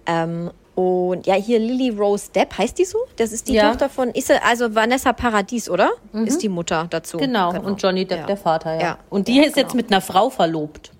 [0.06, 2.98] Ähm, und ja, hier Lily Rose Depp, heißt die so?
[3.16, 3.70] Das ist die Ja.
[3.70, 5.90] Tochter von, ist sie, also Vanessa Paradies, oder?
[6.12, 7.18] Ist die Mutter dazu.
[7.18, 7.50] Genau.
[7.60, 8.26] und Johnny Depp, Ja.
[8.26, 8.80] der Vater, ja.
[8.80, 8.98] Ja.
[9.10, 9.74] Und die ist jetzt genau.
[9.76, 10.92] mit einer Frau verlobt.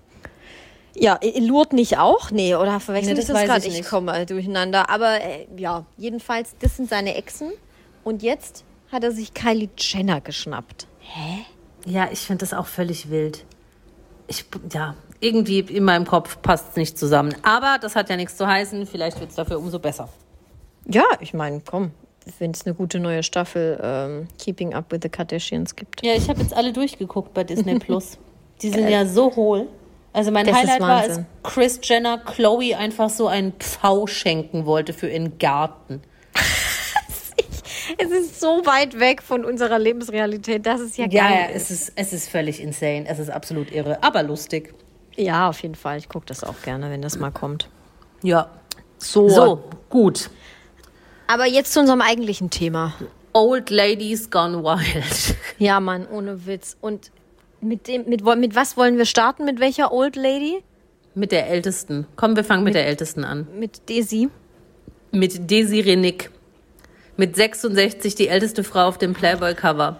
[0.95, 2.29] Ja, Lourdes nicht auch?
[2.29, 3.67] Nee, oder verwechseln Nee, das das gerade?
[3.67, 4.89] ich Ich, komme durcheinander.
[4.91, 7.51] Aber äh, ja, jedenfalls, das sind seine Exen.
[8.03, 10.87] Und jetzt hat er sich Kylie Jenner geschnappt.
[11.85, 13.45] Ja, ich finde das auch völlig wild.
[14.27, 17.35] Ich, ja, irgendwie in meinem Kopf passt es nicht zusammen.
[17.43, 18.85] Aber das hat ja nichts zu heißen.
[18.85, 20.09] Vielleicht wird es dafür umso besser.
[20.85, 21.91] Ja, ich meine, komm,
[22.39, 26.05] wenn es eine gute neue Staffel ähm, Keeping Up with the Kardashians gibt.
[26.05, 28.17] Ja, ich habe jetzt alle durchgeguckt bei Disney Plus.
[28.61, 29.67] Die sind ja so hohl.
[30.13, 31.19] Also mein Das ist Highlight war, als.
[31.41, 36.01] Chris Jenner Chloe einfach so einen Pfau schenken wollte für ihren Garten.
[37.97, 41.71] Es ist so weit weg von unserer Lebensrealität, dass es ja Ja, geil ja, es
[41.71, 43.05] ist, es ist völlig insane.
[43.07, 44.73] Es ist absolut irre, aber lustig.
[45.15, 45.97] Ja, auf jeden Fall.
[45.97, 47.69] Ich gucke das auch gerne, wenn das mal kommt.
[48.21, 48.49] Ja.
[48.97, 49.29] So.
[49.29, 50.29] So, gut.
[51.27, 52.93] Aber jetzt zu unserem eigentlichen Thema.
[53.33, 55.35] Old Ladies Gone Wild.
[55.59, 56.77] Ja, Mann, ohne Witz.
[56.81, 57.11] Und
[57.61, 59.45] mit dem, mit, mit was wollen wir starten?
[59.45, 60.63] Mit welcher Old Lady?
[61.15, 62.07] Mit der Ältesten.
[62.15, 63.47] Komm, wir fangen mit der Ältesten an.
[63.57, 64.29] Mit Daisy.
[65.11, 66.31] Mit Desiree Nick.
[67.23, 69.95] Mit 66 die älteste Frau auf dem Playboy-Cover.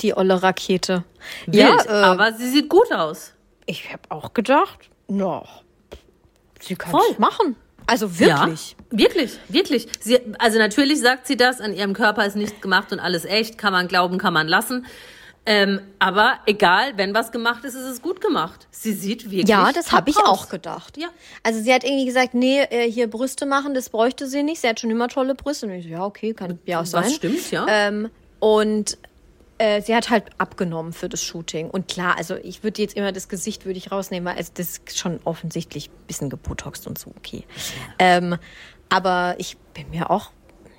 [0.00, 1.04] Die olle Rakete.
[1.46, 3.32] Wild, ja, äh, aber sie sieht gut aus.
[3.66, 5.62] ich habe auch gedacht, noch.
[6.58, 7.54] Sie kann es machen.
[7.86, 8.74] Also wirklich.
[8.90, 9.86] Ja, wirklich, wirklich.
[10.00, 13.56] Sie, also natürlich sagt sie das, an ihrem Körper ist nichts gemacht und alles echt,
[13.56, 14.84] kann man glauben, kann man lassen.
[15.46, 18.66] Ähm, aber egal, wenn was gemacht ist, ist es gut gemacht.
[18.70, 20.96] Sie sieht wirklich Ja, das habe ich auch gedacht.
[20.96, 21.08] Ja.
[21.42, 24.62] Also sie hat irgendwie gesagt, nee, äh, hier Brüste machen, das bräuchte sie nicht.
[24.62, 25.66] Sie hat schon immer tolle Brüste.
[25.66, 27.04] Und ich so, ja, okay, kann ja auch sein.
[27.04, 27.66] Was stimmt, ja.
[27.68, 28.08] Ähm,
[28.40, 28.96] und
[29.58, 31.70] äh, sie hat halt abgenommen für das Shooting.
[31.70, 34.78] Und klar, also ich würde jetzt immer das Gesicht würde ich rausnehmen, weil also das
[34.78, 37.44] ist schon offensichtlich ein bisschen gebotoxt und so, okay.
[37.98, 38.36] Ähm,
[38.88, 40.30] aber ich bin mir auch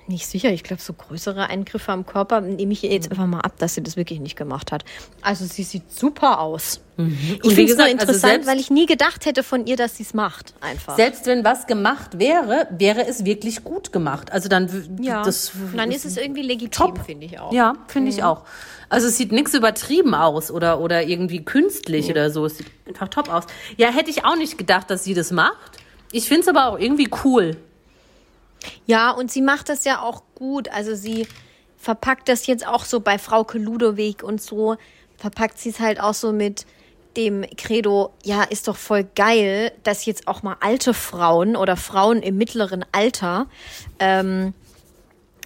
[0.08, 0.50] nicht sicher.
[0.50, 3.74] Ich glaube, so größere Eingriffe am Körper nehme ich ihr jetzt einfach mal ab, dass
[3.74, 4.84] sie das wirklich nicht gemacht hat.
[5.22, 6.80] Also sie sieht super aus.
[6.96, 7.02] Ich
[7.44, 9.76] Und wie finde es nur also interessant, selbst- weil ich nie gedacht hätte von ihr,
[9.76, 10.54] dass sie es macht.
[10.60, 10.96] Einfach.
[10.96, 14.32] Selbst wenn was gemacht wäre, wäre es wirklich gut gemacht.
[14.32, 15.22] Also dann ja.
[15.22, 17.04] das dann ist es irgendwie legitim, top.
[17.04, 17.52] finde ich auch.
[17.52, 18.44] Ja, finde ich auch.
[18.88, 22.46] Also es sieht nichts übertrieben aus oder, oder irgendwie künstlich oder so.
[22.46, 23.44] Es sieht einfach top aus.
[23.76, 25.78] Ja, hätte ich auch nicht gedacht, dass sie das macht.
[26.12, 27.56] Ich finde es aber auch irgendwie cool.
[28.86, 30.68] Ja, und sie macht das ja auch gut.
[30.68, 31.26] Also sie
[31.76, 34.76] verpackt das jetzt auch so bei Frauke Ludowig und so,
[35.16, 36.66] verpackt sie es halt auch so mit
[37.16, 42.20] dem Credo, ja, ist doch voll geil, dass jetzt auch mal alte Frauen oder Frauen
[42.22, 43.46] im mittleren Alter
[43.98, 44.52] ähm,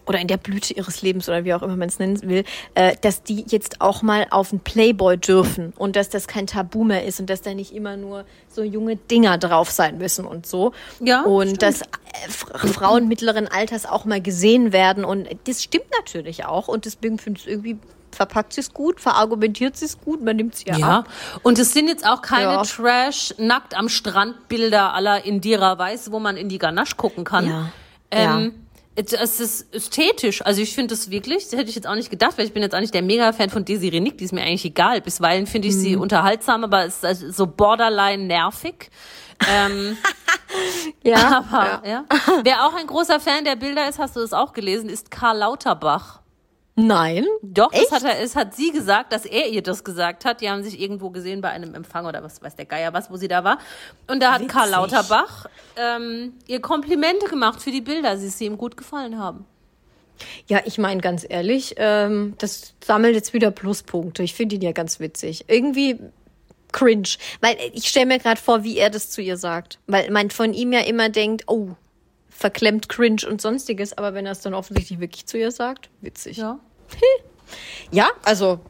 [0.07, 2.97] oder in der Blüte ihres Lebens oder wie auch immer man es nennen will, äh,
[3.01, 7.05] dass die jetzt auch mal auf einen Playboy dürfen und dass das kein Tabu mehr
[7.05, 10.73] ist und dass da nicht immer nur so junge Dinger drauf sein müssen und so.
[11.01, 11.63] Ja, Und stimmt.
[11.63, 11.85] dass äh,
[12.27, 17.19] F- Frauen mittleren Alters auch mal gesehen werden und das stimmt natürlich auch und deswegen
[17.19, 17.79] finde ich es irgendwie
[18.13, 21.09] verpackt sie es gut, verargumentiert sie es gut, man nimmt sie ja, Ja, ab.
[21.45, 22.63] und es sind jetzt auch keine Ja.
[22.65, 27.47] Trash nackt am Strand Bilder aller Indira Weiß, wo man in die Ganache gucken kann.
[27.47, 27.69] Ja.
[28.11, 30.45] Ähm, es- Es ist ästhetisch.
[30.45, 32.63] Also ich finde das wirklich, das hätte ich jetzt auch nicht gedacht, weil ich bin
[32.63, 35.01] jetzt auch nicht der Mega-Fan von Desiree Nick, die ist mir eigentlich egal.
[35.01, 38.91] Bisweilen finde ich sie unterhaltsam, aber es ist also so borderline nervig.
[39.49, 39.97] Ähm,
[41.03, 42.05] Ja, aber, ja.
[42.43, 45.39] Wer auch ein großer Fan der Bilder ist, hast du das auch gelesen, ist Karl
[45.39, 46.21] Lauterbach.
[46.77, 47.27] Nein.
[47.43, 47.87] Doch, Echt?
[47.91, 50.41] das hat, er, es hat sie gesagt, dass er ihr das gesagt hat.
[50.41, 53.17] Die haben sich irgendwo gesehen bei einem Empfang oder was weiß der Geier was, wo
[53.17, 53.59] sie da war.
[54.07, 54.77] Und da hat Karl Witzig.
[54.77, 55.47] Lauterbach
[55.81, 59.47] ähm, ihr Komplimente gemacht für die Bilder, sie ihm gut gefallen haben.
[60.47, 64.23] Ja, ich meine ganz ehrlich, ähm, das sammelt jetzt wieder Pluspunkte.
[64.23, 65.45] Ich finde ihn ja ganz witzig.
[65.49, 65.99] Irgendwie
[66.73, 67.09] cringe.
[67.41, 69.79] Weil ich stelle mir gerade vor, wie er das zu ihr sagt.
[69.87, 71.71] Weil man von ihm ja immer denkt, oh,
[72.29, 73.97] verklemmt cringe und sonstiges.
[73.97, 76.37] Aber wenn er es dann offensichtlich wirklich zu ihr sagt, witzig.
[76.37, 76.59] Ja,
[77.91, 78.09] Ja.
[78.25, 78.61] also,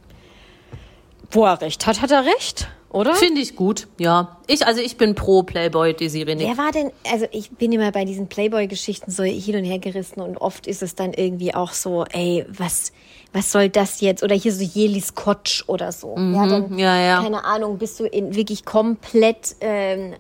[1.31, 3.15] wo er recht hat, hat er recht, oder?
[3.15, 4.37] Finde ich gut, ja.
[4.49, 6.49] Ich, also ich bin pro Playboy Desiree Nick.
[6.49, 10.21] Wer war denn, also ich bin immer bei diesen Playboy-Geschichten so hin und her gerissen
[10.21, 12.93] und oft ist es dann irgendwie auch so, ey, was,
[13.33, 14.25] was soll das jetzt?
[14.25, 16.17] Oder hier so Jelis Kotsch oder so.
[16.17, 17.23] ja, dann, ja, ja.
[17.23, 20.15] keine Ahnung, bist du in wirklich komplett ähm,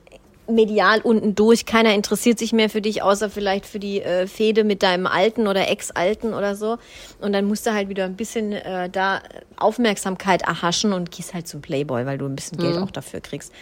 [0.50, 1.66] medial unten durch.
[1.66, 5.46] Keiner interessiert sich mehr für dich, außer vielleicht für die äh, Fehde mit deinem Alten
[5.46, 6.78] oder Ex-Alten oder so.
[7.20, 9.20] Und dann musst du halt wieder ein bisschen äh, da
[9.56, 12.62] Aufmerksamkeit erhaschen und gehst halt zum Playboy, weil du ein bisschen Mhm.
[12.62, 13.52] Geld auch dafür kriegst.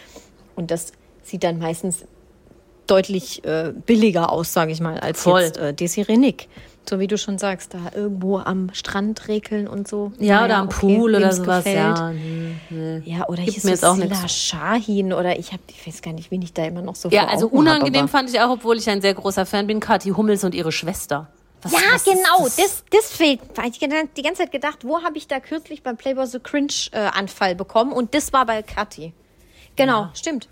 [0.57, 2.05] Und das sieht dann meistens
[2.91, 5.43] deutlich äh, billiger aus, sage ich mal, als Voll.
[5.43, 6.49] jetzt äh, Desiree Nick.
[6.89, 10.11] So wie du schon sagst, da irgendwo am Strand rekeln und so.
[10.19, 11.77] ja, Naja, oder am okay, Pool oder sowas, gefällt.
[11.77, 12.09] ja.
[12.09, 13.03] hm, nee.
[13.05, 14.01] Ja, oder Gibt hier mir jetzt auch so.
[14.01, 17.11] Silla Shahin oder ich habe, ich weiß gar nicht, wen ich da immer noch so
[17.11, 20.11] Ja, also unangenehm hab, fand ich auch, obwohl ich ein sehr großer Fan bin, Kathi
[20.11, 21.29] Hummels und ihre Schwester.
[21.61, 22.57] Was, Ja, was ist genau, das?
[22.57, 23.41] das, das fehlt.
[23.55, 26.41] Weil ich gedacht- die ganze Zeit gedacht, wo habe ich da kürzlich beim Playboy so
[26.41, 27.93] Cringe-Anfall bekommen?
[27.93, 29.13] Und das war bei Kathi.
[29.77, 30.49] Genau, stimmt.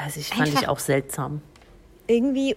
[0.00, 1.42] Weiß ich, fand Einfach- ich auch seltsam.
[2.06, 2.56] Irgendwie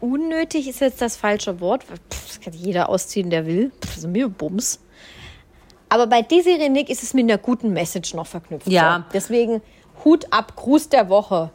[0.00, 1.84] unnötig ist jetzt das falsche Wort.
[1.84, 3.72] Pff, das kann jeder ausziehen, der will.
[3.80, 4.80] Pff, ist mir Bums.
[5.88, 8.66] Aber bei Desiree Nick ist es mit einer guten Message noch verknüpft.
[8.66, 9.04] Ja.
[9.06, 9.12] So.
[9.12, 9.62] Deswegen
[10.04, 11.50] Hut ab, Gruß der Woche.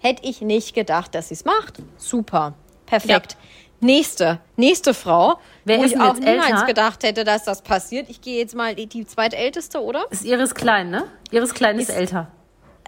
[0.00, 1.82] Hätte ich nicht gedacht, dass sie es macht.
[1.98, 2.54] Super.
[2.86, 3.36] Perfekt.
[3.82, 8.10] Nächste, nächste Frau, Wer wo ist ich auch niemals gedacht hätte, dass das passiert.
[8.10, 10.04] Ich gehe jetzt mal die, die zweitälteste, oder?
[10.10, 11.04] Ist Iris klein, ne?
[11.30, 12.30] Iris klein ist, älter.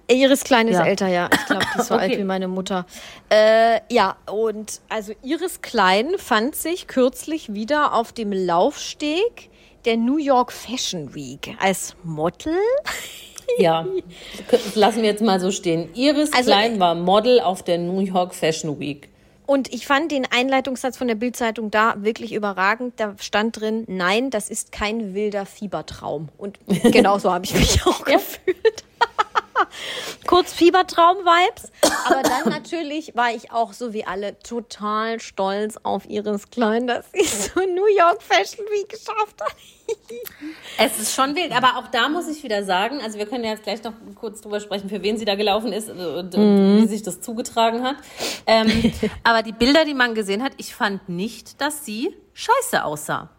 [0.08, 0.84] Iris Klein ist Ja.
[0.86, 1.30] älter, ja.
[1.32, 2.02] Ich glaube, die ist so Okay.
[2.04, 2.86] alt wie meine Mutter.
[3.30, 9.50] Äh, ja, und also Iris Klein fand sich kürzlich wieder auf dem Laufsteg
[9.84, 12.54] der New York Fashion Week als Model.
[13.58, 13.84] Ja.
[14.50, 15.90] Das lassen wir jetzt mal so stehen.
[15.94, 19.10] Iris Also, Klein war Model auf der New York Fashion Week.
[19.44, 22.94] Und ich fand den Einleitungssatz von der Bildzeitung da wirklich überragend.
[22.98, 26.30] Da stand drin, nein, das ist kein wilder Fiebertraum.
[26.38, 26.60] Und
[26.92, 28.84] genau so habe ich mich auch gefühlt.
[30.26, 31.70] Kurz Fiebertraum-Vibes.
[32.06, 37.06] Aber dann natürlich war ich auch so wie alle total stolz auf Iris Klein, dass
[37.12, 39.54] sie so New York Fashion Week geschafft hat.
[40.78, 43.50] Es ist schon wild, aber auch da muss ich wieder sagen, also wir können ja
[43.50, 46.86] jetzt gleich noch kurz drüber sprechen, für wen sie da gelaufen ist und, und wie
[46.86, 47.96] sich das zugetragen hat.
[48.46, 48.92] Ähm,
[49.24, 53.30] aber die Bilder, die man gesehen hat, ich fand nicht, dass sie scheiße aussah.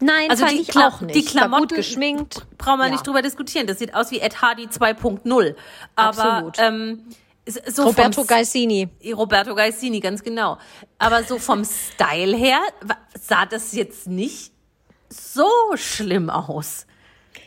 [0.00, 1.14] Nein, Also die, Kla auch nicht.
[1.14, 2.46] die Klamotten gut geschminkt.
[2.58, 2.92] brauchen wir Ja.
[2.92, 3.66] nicht drüber diskutieren.
[3.66, 5.54] Das sieht aus wie Ed Hardy 2.0.
[5.96, 6.58] Aber Absolut.
[6.58, 7.02] ähm,
[7.46, 8.88] so Roberto Gaisini.
[9.14, 10.58] Roberto Gaisini, ganz genau.
[10.98, 12.60] Aber so vom Style her
[13.20, 14.52] sah das jetzt nicht
[15.10, 16.86] so schlimm aus.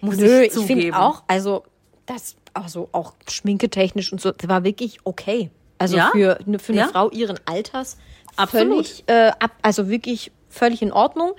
[0.01, 1.63] Muss Nö, ich ich finde auch, also
[2.05, 5.49] das, also auch schminketechnisch und so, das war wirklich okay.
[5.79, 6.09] Also Ja?
[6.11, 6.87] für, eine- für eine Ja?
[6.87, 7.97] Frau ihren Alters
[8.35, 8.87] Absolut.
[8.87, 11.33] völlig, äh, ab, also wirklich völlig in Ordnung.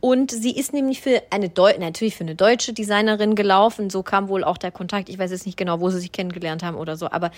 [0.00, 3.90] Und sie ist nämlich für eine Deu natürlich für eine deutsche Designerin gelaufen.
[3.90, 5.08] So kam wohl auch der Kontakt.
[5.08, 7.10] Ich weiß jetzt nicht genau, wo sie sich kennengelernt haben oder so.
[7.10, 7.30] Aber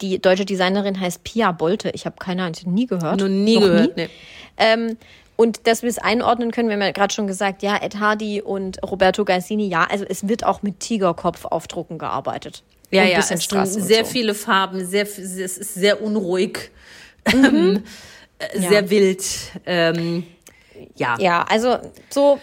[0.00, 1.90] die deutsche Designerin heißt Pia Bolte.
[1.90, 3.20] Ich habe keine Ahnung, nie gehört.
[3.20, 4.08] Noch nie Noch gehört, nee.
[4.56, 4.96] Ähm,
[5.36, 8.40] und dass wir es einordnen können, wir haben ja gerade schon gesagt, ja, Ed Hardy
[8.40, 12.62] und Roberto Gaisini, ja, also es wird auch mit Tigerkopf-Aufdrucken gearbeitet.
[12.90, 14.10] Ja, ja, bisschen es sind sehr so.
[14.10, 16.70] viele Farben, sehr, es ist sehr unruhig,
[17.34, 17.82] ähm,
[18.38, 19.24] äh, sehr wild.
[19.66, 20.24] Ähm,
[20.96, 21.16] ja.
[21.18, 21.78] Ja, also
[22.10, 22.38] so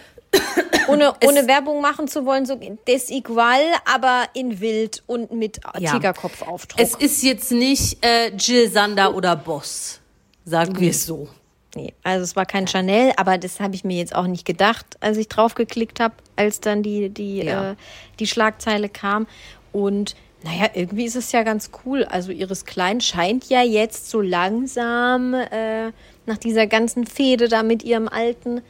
[0.88, 3.60] ohne, ohne Werbung machen zu wollen, so desigual,
[3.92, 5.92] aber in wild und mit Ja.
[5.92, 6.80] Tigerkopf-Aufdruck.
[6.80, 10.00] Es ist jetzt nicht äh, Jill Sander oder Boss,
[10.44, 11.28] sagen wir es so.
[11.76, 11.92] nee.
[12.02, 15.16] Also es war kein Chanel, aber das habe ich mir jetzt auch nicht gedacht, als
[15.18, 17.72] ich draufgeklickt habe, als dann die, die, Ja.
[17.72, 17.76] äh,
[18.18, 19.26] die Schlagzeile kam.
[19.72, 22.04] Und naja, irgendwie ist es ja ganz cool.
[22.04, 25.90] Also Iris Klein scheint ja jetzt so langsam äh,
[26.26, 28.62] nach dieser ganzen Fehde da mit ihrem Alten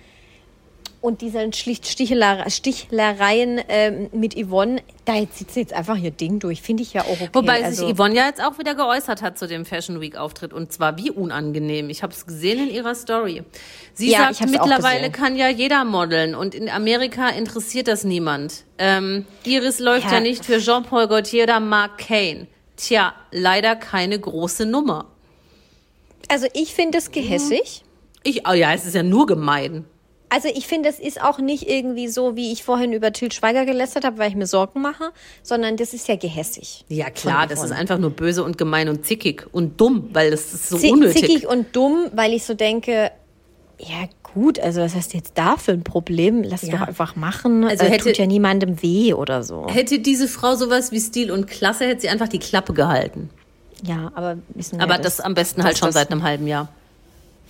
[1.05, 6.11] und diesen schlicht Stichler Stichlereien ähm, mit Yvonne, da jetzt zieht sie jetzt einfach ihr
[6.11, 6.63] Ding durch.
[6.63, 7.29] Finde ich ja auch okay.
[7.35, 10.55] Wobei also, sich Yvonne ja jetzt auch wieder geäußert hat zu dem Fashion Week Auftritt
[10.55, 11.91] und zwar wie unangenehm.
[11.91, 13.43] Ich habe es gesehen in ihrer Story.
[13.93, 18.65] Sie Ja, sagt, mittlerweile kann ja jeder modeln und in Amerika interessiert das niemand.
[18.79, 20.15] Ähm, Iris läuft ja.
[20.15, 20.21] Ja.
[20.21, 22.47] nicht für Jean-Paul Gaultier oder Mark Kane.
[22.77, 25.05] Tja, leider keine große Nummer.
[26.29, 27.83] Also ich finde es gehässig.
[28.23, 29.85] Ich, oh ja, es ist ja nur gemein.
[30.31, 33.65] Also ich finde, es ist auch nicht irgendwie so, wie ich vorhin über Til Schweiger
[33.67, 35.11] gelästert habe, weil ich mir Sorgen mache,
[35.45, 36.85] sondern das ist ja gehässig.
[36.89, 40.53] Ja klar, das ist einfach nur böse und gemein und zickig und dumm, weil das
[40.53, 41.21] ist so Zi- unnötig.
[41.23, 43.13] Zickig und dumm, weil ich so denke,
[43.79, 46.43] ja gut, also was hast du jetzt da für ein Problem?
[46.43, 46.79] Lass Ja.
[46.79, 47.63] doch einfach machen.
[47.63, 49.67] Also Also hätte- tut ja niemandem weh oder so.
[49.69, 53.31] Hätte diese Frau sowas wie Stil und Klasse, hätte sie einfach die Klappe gehalten.
[53.87, 56.47] Ja, aber wissen wir, Aber dass- das am besten halt schon das seit einem halben
[56.47, 56.69] Jahr.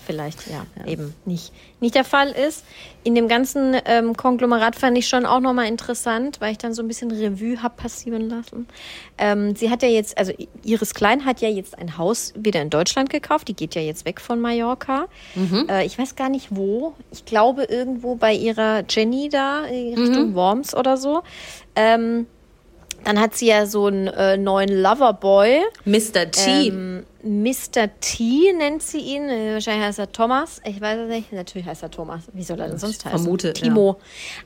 [0.06, 2.64] vielleicht ja, eben nicht, nicht der Fall ist.
[3.04, 6.82] In dem ganzen ähm, Konglomerat fand ich schon auch nochmal interessant, weil ich dann so
[6.82, 8.66] ein bisschen Revue hab passieren lassen.
[9.16, 10.32] Ähm, sie hat ja jetzt, also
[10.64, 13.48] Iris Klein hat ja jetzt ein Haus wieder in Deutschland gekauft.
[13.48, 15.06] Die geht ja jetzt weg von Mallorca.
[15.68, 16.94] Äh, ich weiß gar nicht wo.
[17.12, 21.22] Ich glaube irgendwo bei ihrer Jenny da, Richtung Worms oder so.
[21.76, 22.26] Ähm,
[23.04, 25.60] dann hat sie ja so einen äh, neuen Loverboy.
[25.84, 26.30] Mr.
[26.30, 26.68] T.
[26.68, 27.88] Ähm, Mr.
[28.00, 29.28] T nennt sie ihn.
[29.28, 30.60] Äh, Wahrscheinlich heißt er Thomas.
[30.64, 31.32] Ich weiß es nicht.
[31.32, 32.22] Natürlich heißt er Thomas.
[32.32, 33.18] Wie soll er denn sonst heißen?
[33.18, 33.98] vermute, Timo.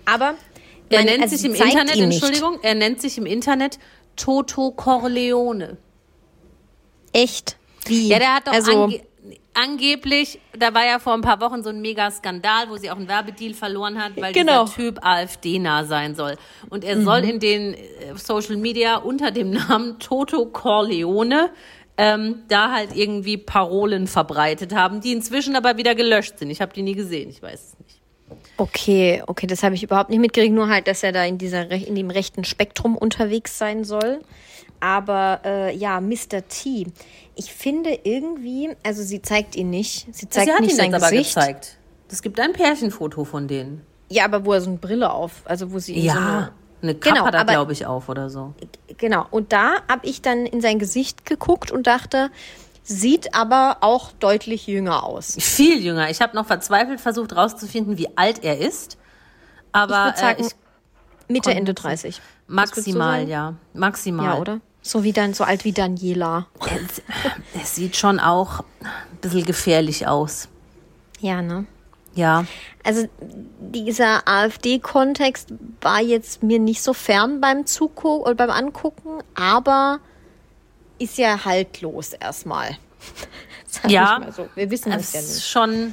[0.04, 0.34] Aber
[0.90, 2.02] er nennt also sich im Internet, nicht.
[2.02, 3.78] Entschuldigung, er nennt sich im Internet
[4.16, 5.76] Toto Corleone.
[7.12, 7.56] Echt?
[7.86, 8.08] Wie?
[8.08, 9.00] Ja, der hat doch also, ange
[9.62, 12.96] angeblich, da war ja vor ein paar Wochen so ein mega Skandal, wo sie auch
[12.96, 14.64] einen Werbedeal verloren hat, weil Genau.
[14.64, 16.36] dieser Typ AfD-nah sein soll.
[16.70, 17.28] Und er soll Mhm.
[17.28, 17.78] in den äh,
[18.16, 21.50] Social Media unter dem Namen Toto Corleone
[22.00, 26.48] ähm, da halt irgendwie Parolen verbreitet haben, die inzwischen aber wieder gelöscht sind.
[26.50, 28.00] Ich habe die nie gesehen, ich weiß es nicht.
[28.56, 30.54] Okay, okay, das habe ich überhaupt nicht mitgekriegt.
[30.54, 34.20] Nur halt, dass er da in, dieser, in dem rechten Spektrum unterwegs sein soll.
[34.80, 36.46] Aber äh, ja, Mr.
[36.48, 36.86] T.
[37.40, 40.08] Ich finde irgendwie, also sie zeigt ihn nicht.
[40.12, 41.34] Sie zeigt sie hat nicht ihn sein jetzt aber Gesicht.
[41.36, 41.76] gezeigt.
[42.10, 43.82] Es gibt ein Pärchenfoto von denen.
[44.10, 46.50] Ja, aber wo er so eine Brille auf, also wo sie ihm so eine, Ja,
[46.82, 48.54] eine Kappe Genau, hat er, aber- glaube ich, auf oder so.
[48.96, 52.30] Genau, und da habe ich dann in sein Gesicht geguckt und dachte,
[52.82, 55.36] sieht aber auch deutlich jünger aus.
[55.38, 56.10] Viel jünger.
[56.10, 58.98] Ich habe noch verzweifelt versucht rauszufinden, wie alt er ist.
[59.70, 60.52] Aber Ich würde sagen, äh, ich,
[61.28, 62.20] Mitte, Ende nicht 30.
[62.48, 63.54] Was würdest du maximal, ja.
[63.74, 64.24] Maximal.
[64.26, 64.60] Ja, oder?
[64.82, 66.46] So wie dann, so alt wie Daniela.
[66.60, 67.02] Es,
[67.60, 70.48] es sieht schon auch ein bisschen gefährlich aus.
[71.20, 71.66] Ja, ne?
[72.14, 72.46] Ja.
[72.84, 73.06] Also
[73.60, 80.00] dieser AfD-Kontext war jetzt mir nicht so fern beim Zugucken oder beim Angucken, aber
[80.98, 82.76] ist ja haltlos erstmal.
[83.86, 84.14] Ja.
[84.18, 84.48] ich mal so.
[84.54, 85.46] Wir wissen Es ja ist nicht.
[85.46, 85.92] schon.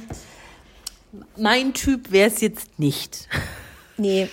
[1.36, 3.28] Mein Typ wäre es jetzt nicht.
[3.98, 4.28] Nee,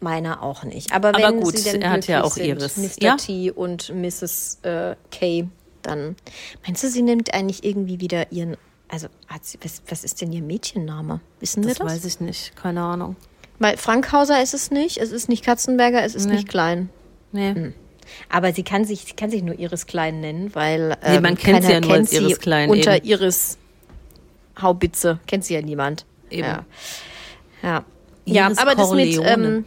[0.00, 0.92] meiner auch nicht.
[0.92, 2.76] Aber, Aber wenn gut, sie denn er hat ja auch sind, Iris.
[2.76, 3.02] Mr.
[3.02, 3.16] Ja?
[3.16, 4.58] T und Mrs.
[4.62, 5.46] Äh, K,
[5.82, 6.16] dann
[6.66, 8.56] meinst du, sie nimmt eigentlich irgendwie wieder ihren,
[8.88, 9.08] also
[9.42, 11.20] sie, was, was ist denn ihr Mädchenname?
[11.40, 11.86] Wissen wir Das das?
[11.92, 12.56] weiß ich nicht.
[12.56, 13.16] Keine Ahnung.
[13.58, 16.34] Weil Frankhauser ist es nicht, es ist nicht Katzenberger, es ist Nee.
[16.36, 16.88] nicht Klein.
[17.32, 17.72] Nee.
[18.28, 21.36] Aber sie kann sich, sie kann sich nur Iris Klein nennen, weil Nee, ähm, man
[21.36, 23.06] kennt sie ja nur als Iris Klein, Unter eben.
[23.06, 23.58] Iris
[24.60, 26.06] Haubitze kennt sie ja niemand.
[26.30, 26.48] Eben.
[26.48, 26.64] Ja,
[27.62, 27.84] ja.
[28.24, 29.46] ja aber das mit Corleone.
[29.58, 29.64] ähm,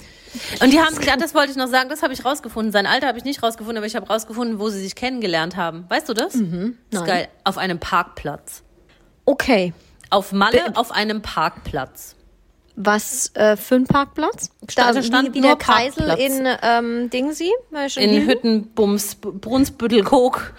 [0.62, 2.72] Und die haben, das wollte ich noch sagen, das habe ich rausgefunden.
[2.72, 5.86] Sein Alter habe ich nicht rausgefunden, aber ich habe rausgefunden, wo sie sich kennengelernt haben.
[5.90, 6.36] Weißt du das?
[6.36, 7.18] Mhm, das ist nein.
[7.18, 7.28] geil.
[7.44, 8.64] Auf einem Parkplatz.
[9.26, 9.74] okay.
[10.10, 12.16] Auf Malle auf einem Parkplatz.
[12.76, 14.52] Was äh, für ein Parkplatz?
[14.68, 17.52] Sta- da stand wie, wie nur der Kreisel in ähm, Dingsy?
[17.98, 18.28] In?
[18.28, 20.54] Hüttenbums, Brunsbüttel-Kog.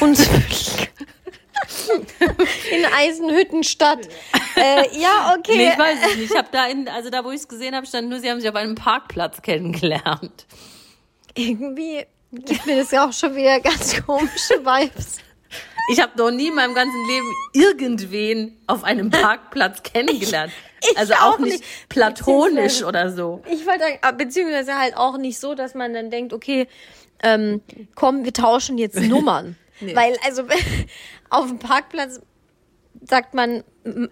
[2.70, 4.08] in Eisenhüttenstadt.
[4.56, 5.56] äh, ja, okay.
[5.56, 6.30] Nee, ich weiß es nicht.
[6.30, 8.40] Ich habe da in, also da, wo ich es gesehen habe, stand nur, sie haben
[8.40, 10.46] sich auf einem Parkplatz kennengelernt.
[11.34, 15.18] Irgendwie gibt mir das ja auch schon wieder ganz komische Vibes.
[15.92, 20.52] Ich habe noch nie in meinem ganzen Leben irgendwen auf einem Parkplatz kennengelernt.
[20.88, 23.42] ich also auch auch nicht platonisch oder so.
[23.50, 26.68] Ich wollte ah, beziehungsweise halt auch nicht so, dass man dann denkt, okay,
[27.22, 27.60] ähm,
[27.96, 29.56] komm, wir tauschen jetzt Nummern.
[29.80, 29.94] Nee.
[29.96, 30.42] Weil, also
[31.30, 32.20] auf dem Parkplatz
[33.08, 33.64] sagt man,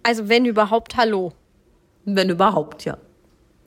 [0.03, 1.33] also wenn überhaupt, Hallo.
[2.05, 2.97] Wenn überhaupt, ja.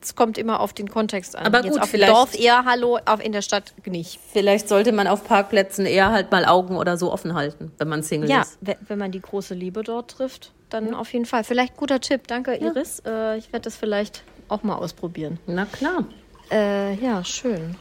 [0.03, 1.45] Es kommt immer auf den Kontext an.
[1.45, 4.19] Aber Jetzt gut, auf dem vielleicht- Dorf eher Hallo, auf in der Stadt nicht.
[4.33, 8.01] Vielleicht sollte man auf Parkplätzen eher halt mal Augen oder so offen halten, wenn man
[8.01, 8.57] Single Ja, ist.
[8.61, 10.53] we- wenn man die große Liebe dort trifft.
[10.71, 11.43] dann auf jeden Fall.
[11.43, 12.27] Vielleicht guter Tipp.
[12.27, 13.03] Danke, Iris.
[13.05, 15.37] Äh, ich werde das vielleicht auch mal ausprobieren.
[15.45, 16.05] Na klar.
[16.49, 17.75] Äh, ja, schön.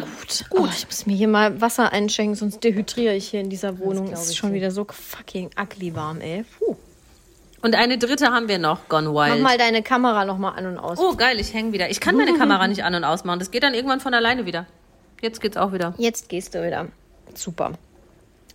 [0.00, 0.44] Gut.
[0.50, 0.70] Gut.
[0.76, 4.12] ich muss mir hier mal Wasser einschenken, sonst dehydriere ich hier in dieser Wohnung.
[4.12, 6.44] Es ist schon wieder so fucking ugly warm, ey.
[6.58, 6.76] Puh.
[7.62, 9.40] Und eine dritte haben wir noch, Gone Wild.
[9.40, 10.98] Mach mal deine Kamera noch mal an und aus.
[10.98, 11.88] Oh, geil, ich hänge wieder.
[11.90, 13.38] Ich kann meine Kamera nicht an- und ausmachen.
[13.38, 14.66] Das geht dann irgendwann von alleine wieder.
[15.22, 15.94] Jetzt geht's auch wieder.
[15.96, 16.88] Jetzt gehst du wieder.
[17.34, 17.72] Super.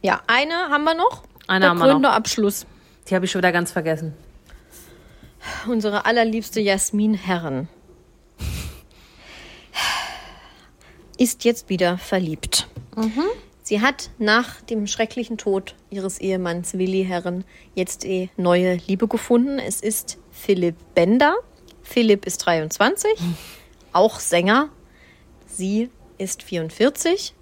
[0.01, 1.23] Ja, eine haben wir noch.
[1.47, 1.93] Eine Der haben wir noch.
[1.93, 2.67] Gründerabschluss.
[3.09, 4.13] Die habe ich schon wieder ganz vergessen.
[5.67, 7.67] Unsere allerliebste Jasmin Herren
[11.19, 12.67] ist jetzt wieder verliebt.
[13.61, 17.43] Sie hat nach dem schrecklichen Tod ihres Ehemanns Willi Herren
[17.75, 19.59] jetzt die neue Liebe gefunden.
[19.59, 21.35] Es ist Philipp Bender.
[21.83, 23.11] Philipp ist 23,
[23.93, 24.69] auch Sänger.
[25.45, 27.35] Sie ist 44.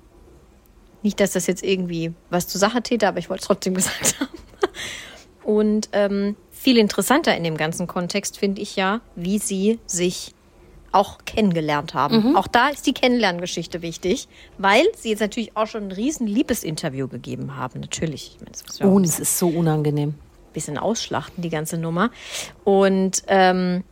[1.04, 4.20] Nicht, dass das jetzt irgendwie was zur Sache täte, aber ich wollte es trotzdem gesagt
[4.20, 4.30] haben.
[5.44, 10.34] Und ähm, viel interessanter in dem ganzen Kontext finde ich ja, wie sie sich
[10.92, 12.36] auch kennengelernt haben.
[12.36, 17.08] Auch da ist die Kennenlerngeschichte wichtig, weil sie jetzt natürlich auch schon ein riesen Liebesinterview
[17.08, 17.82] gegeben haben.
[17.82, 18.38] Natürlich.
[18.40, 20.10] Ich meine, Oh, das ist so unangenehm.
[20.10, 22.10] ein bisschen ausschlachten, die ganze Nummer.
[22.64, 23.84] Und ähm,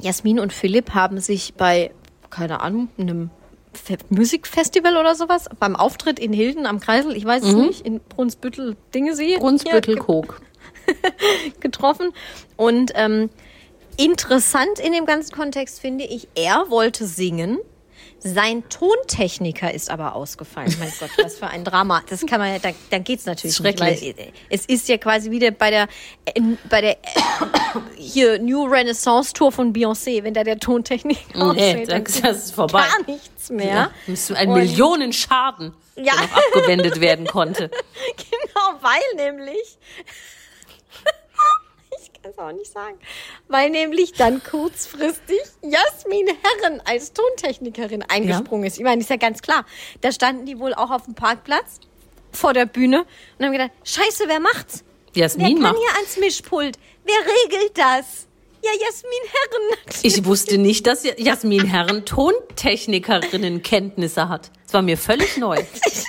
[0.00, 1.90] Jasmin und Philipp haben sich bei,
[2.30, 3.30] keine Ahnung, einem
[3.72, 8.00] Fe Musikfestival oder sowas, beim Auftritt in Hilden am Kreisel, ich weiß es nicht, in
[8.00, 9.36] Brunsbüttel, Dingesee.
[9.38, 10.40] Brunsbüttel Ja, Kok.
[11.60, 12.12] getroffen.
[12.56, 13.30] Und ähm,
[13.98, 17.58] interessant in dem ganzen Kontext finde ich, er wollte singen.
[18.20, 20.74] Sein Tontechniker ist aber ausgefallen.
[20.80, 22.02] Mein Gott, was für ein Drama.
[22.08, 23.78] Das kann man dann geht's natürlich nicht.
[23.78, 24.16] Schrecklich.
[24.16, 25.86] Weil, äh, es ist ja quasi wieder bei der,
[26.24, 26.96] äh, bei der,
[27.96, 32.36] hier New Renaissance Tour von Beyoncé, wenn da der Tontechniker Nee, ausfällt, dann das, das
[32.46, 32.80] ist vorbei.
[32.88, 33.92] gar nichts mehr.
[34.08, 34.34] Ja.
[34.34, 36.12] Ein Und- Millionenschaden, Ja.
[36.14, 37.70] der noch abgewendet werden konnte.
[38.16, 39.78] Genau, weil nämlich.
[42.28, 42.98] Ich kann es auch nicht sagen.
[43.48, 48.78] Weil nämlich dann kurzfristig Jasmin Herren als Tontechnikerin eingesprungen ist.
[48.78, 49.64] Ich meine, ist ja ganz klar.
[50.00, 51.78] Da standen die wohl auch auf dem Parkplatz
[52.32, 53.06] vor der Bühne
[53.38, 54.82] und haben gedacht: Scheiße, wer macht's?
[55.14, 55.76] Wer Jasmin kann macht.
[55.78, 56.78] hier ans Mischpult?
[57.04, 58.26] Wer regelt das?
[58.62, 59.78] Ja, Jasmin Herren.
[60.02, 64.50] Ich wusste nicht, dass Jasmin Herren Tontechnikerinnen-Kenntnisse hat.
[64.64, 65.56] Das war mir völlig neu.
[65.60, 66.04] Entschuldigung,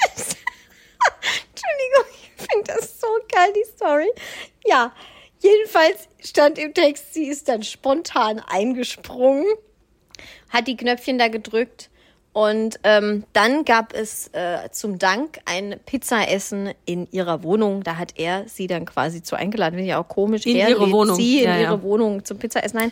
[2.12, 4.10] ich finde das so geil, die Story.
[4.65, 4.91] Ja,
[5.39, 9.45] jedenfalls stand im Text, sie ist dann spontan eingesprungen,
[10.49, 11.89] hat die Knöpfchen da gedrückt
[12.32, 17.84] und ähm, dann gab es äh, zum Dank ein Pizzaessen in ihrer Wohnung.
[17.84, 19.75] Da hat er sie dann quasi zu eingeladen.
[19.75, 20.45] Finde ich auch komisch.
[20.45, 21.15] In er ihre Wohnung.
[21.15, 21.62] sie in Ja, ja.
[21.63, 22.91] ihre Wohnung zum Pizzaessen ein.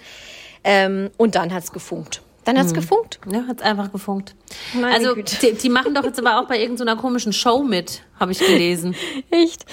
[0.63, 2.21] Ähm, und dann hat's gefunkt.
[2.47, 2.59] Dann Mhm.
[2.61, 3.19] hat's gefunkt.
[3.29, 4.33] Ja, hat's einfach gefunkt.
[4.73, 8.31] Meine also, die, die machen doch jetzt aber auch bei irgendeiner komischen Show mit, habe
[8.31, 8.95] ich gelesen.
[9.29, 9.65] Echt?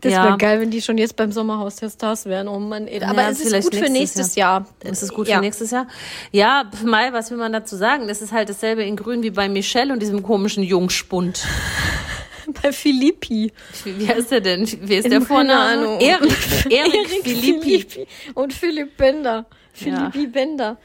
[0.00, 0.24] Das Ja.
[0.24, 2.48] wäre geil, wenn die schon jetzt beim Sommerhaus der Stars wären.
[2.48, 3.04] Oh Mann, ey.
[3.04, 4.66] Aber Ja, es ist vielleicht gut für nächstes Jahr.
[4.82, 5.36] Ist es gut ja.
[5.36, 5.86] für nächstes Jahr?
[6.30, 8.08] Ja, Mai, was will man dazu sagen?
[8.08, 11.44] Das ist halt dasselbe in Grün wie bei Michelle und diesem komischen Jungspund.
[12.62, 13.52] Bei Filippi.
[13.84, 14.66] Wie heißt der denn?
[14.66, 15.60] Wie ist der Keine Vorname?
[15.80, 16.00] Ahnung.
[16.00, 16.32] Erik.
[16.70, 18.06] Erik Filippi.
[18.34, 19.46] Und Philipp Bender.
[19.72, 20.76] Philippi Bender.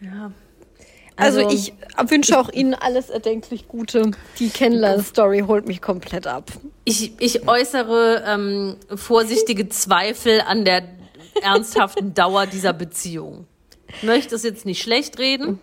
[0.00, 0.32] Ja.
[1.18, 1.72] Also, ich
[2.06, 4.12] wünsche auch Ihnen alles erdenklich Gute.
[4.38, 6.52] Die Kennler-Story holt mich komplett ab.
[6.84, 10.84] Ich, ich äußere ähm, vorsichtige Zweifel an der
[11.42, 13.46] ernsthaften Dauer dieser Beziehung.
[13.96, 15.58] Ich möchte es jetzt nicht schlecht reden,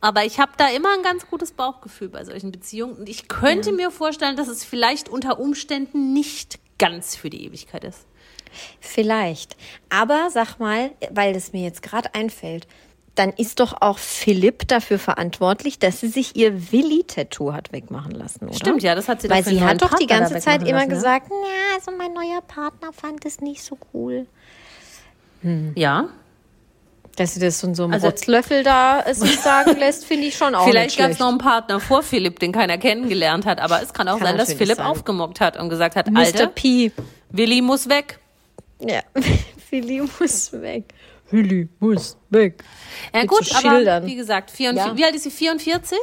[0.00, 2.94] aber ich habe da immer ein ganz gutes Bauchgefühl bei solchen Beziehungen.
[2.94, 7.84] Und ich könnte mir vorstellen, dass es vielleicht unter Umständen nicht ganz für die Ewigkeit
[7.84, 8.06] ist.
[8.80, 9.56] Vielleicht.
[9.88, 12.66] Aber sag mal, weil das mir jetzt gerade einfällt,
[13.16, 18.46] dann ist doch auch Philipp dafür verantwortlich, dass sie sich ihr Willi-Tattoo hat wegmachen lassen,
[18.46, 18.54] oder?
[18.54, 20.72] Stimmt, ja, das hat sie doch Weil sie hat doch die Partner ganze Zeit immer
[20.78, 24.26] lassen, gesagt, ja, also mein neuer Partner fand es nicht so cool.
[25.74, 26.08] Ja,
[27.16, 30.36] Dass sie das von so einem Also- Rotzlöffel da es sich sagen lässt, finde ich
[30.36, 33.82] schon auch vielleicht gab es noch einen Partner vor Philipp, den keiner kennengelernt hat, aber
[33.82, 34.86] es kann auch Kann sein, dass Philipp sein.
[34.86, 36.18] aufgemockt hat und gesagt hat, Mr.
[36.18, 36.92] Alter, P.
[37.30, 38.18] Willi muss weg.
[38.80, 39.00] Ja,
[39.70, 40.84] Willi muss weg.
[41.30, 42.62] Willi muss weg.
[43.14, 44.06] Ja gut, so aber Schildern.
[44.06, 44.96] wie gesagt, 44, Ja.
[44.98, 45.30] wie alt ist sie?
[45.30, 45.98] 44?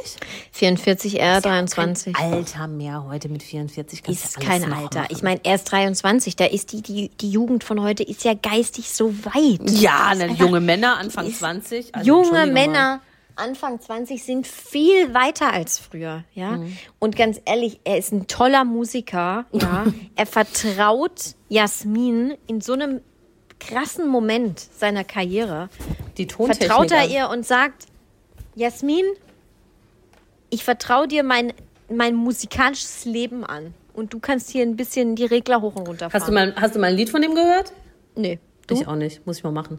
[0.52, 2.16] 44, er 23.
[2.16, 4.02] Alter mehr heute mit 44.
[4.02, 5.00] kannst Ist kein Alter.
[5.00, 5.06] machen.
[5.10, 6.36] Ich meine, er ist 23.
[6.36, 9.70] Da ist die, die, die Jugend von heute ist ja geistig so weit.
[9.70, 11.94] Ja, ne, junge Männer, Anfang ist- 20.
[11.94, 12.46] Also, Junge.
[12.46, 13.00] Männer
[13.36, 16.56] Anfang 20 sind viel weiter als früher, ja.
[16.56, 16.76] Mhm.
[16.98, 19.84] Und ganz ehrlich, er ist ein toller Musiker, ja.
[20.16, 23.00] er vertraut Jasmin in so einem
[23.60, 25.68] krassen Moment seiner Karriere.
[26.16, 27.86] Vertraut er ihr und sagt,
[28.54, 29.04] Jasmin,
[30.50, 31.52] ich vertraue dir mein,
[31.88, 33.74] mein musikalisches Leben an.
[33.94, 36.20] Und du kannst hier ein bisschen die Regler hoch und runter fahren.
[36.20, 37.72] Hast du, mal, hast du mal ein Lied von dem gehört?
[38.14, 38.38] Nee.
[38.66, 38.74] Du?
[38.74, 39.26] Ich auch nicht.
[39.26, 39.78] Muss ich mal machen.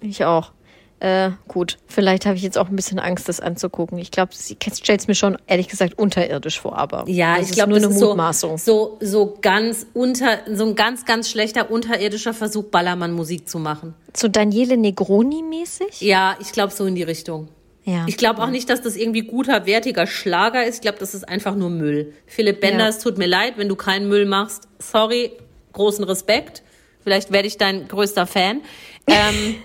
[0.00, 0.52] Ich auch.
[1.00, 3.96] Äh, gut, vielleicht habe ich jetzt auch ein bisschen Angst, das anzugucken.
[3.98, 7.70] Ich glaube, sie stellt es mir schon, ehrlich gesagt, unterirdisch vor, aber Ja, ich glaube,
[7.70, 8.58] nur das eine ist so, Mutmaßung.
[8.58, 13.94] so, so ganz unter, so ein ganz, ganz schlechter unterirdischer Versuch, Ballermann-Musik zu machen.
[14.14, 16.00] So Daniele Negroni-mäßig?
[16.00, 17.48] Ja, ich glaube so in die Richtung.
[17.84, 18.04] Ja.
[18.06, 20.76] Ich glaube auch nicht, dass das irgendwie guter, wertiger Schlager ist.
[20.76, 22.12] Ich glaube, das ist einfach nur Müll.
[22.26, 22.88] Philipp Bender, Ja.
[22.90, 24.68] es tut mir leid, wenn du keinen Müll machst.
[24.78, 25.32] Sorry,
[25.72, 26.62] großen Respekt.
[27.02, 28.60] Vielleicht werde ich dein größter Fan.
[29.06, 29.56] Ähm,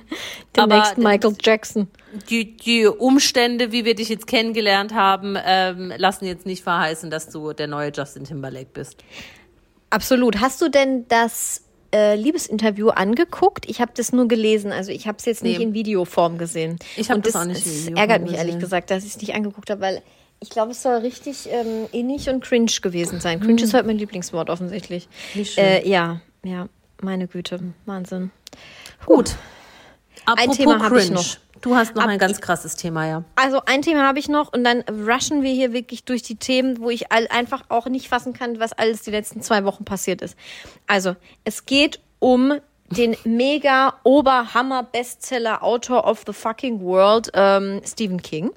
[0.67, 1.87] nächste Michael Jackson.
[2.29, 7.29] die, die Umstände, wie wir dich jetzt kennengelernt haben, ähm, lassen jetzt nicht verheißen, dass
[7.29, 9.03] du der neue Justin Timberlake bist.
[9.91, 10.39] Absolut.
[10.39, 11.63] Hast du denn das
[11.93, 13.69] äh, Liebesinterview angeguckt?
[13.69, 15.65] Ich habe das nur gelesen, also ich habe es jetzt nicht Nee.
[15.65, 16.79] in Videoform gesehen.
[16.97, 19.17] Ich hab Und das auch nicht es Videoform ärgert mich ehrlich gesagt, dass ich es
[19.21, 20.01] nicht angeguckt habe, weil
[20.39, 23.39] ich glaube, es soll richtig ähm, innig und cringe gewesen sein.
[23.39, 25.07] Cringe ist heute mein Lieblingswort offensichtlich.
[25.33, 25.39] Hm.
[25.41, 25.63] Nicht schön.
[25.63, 26.67] Äh, ja, ja,
[27.01, 28.31] meine Güte, Wahnsinn.
[29.05, 29.35] Gut.
[30.25, 31.25] Apropos Thema hab ich noch.
[31.61, 33.23] Du hast noch Ab- ein ganz krasses Thema, ja.
[33.35, 36.79] Also ein Thema habe ich noch und dann rushen wir hier wirklich durch die Themen,
[36.79, 40.21] wo ich all, einfach auch nicht fassen kann, was alles die letzten zwei Wochen passiert
[40.21, 40.37] ist.
[40.85, 48.21] Also es geht um den mega Oberhammer Bestseller Autor of the fucking World ähm, Stephen
[48.21, 48.51] King.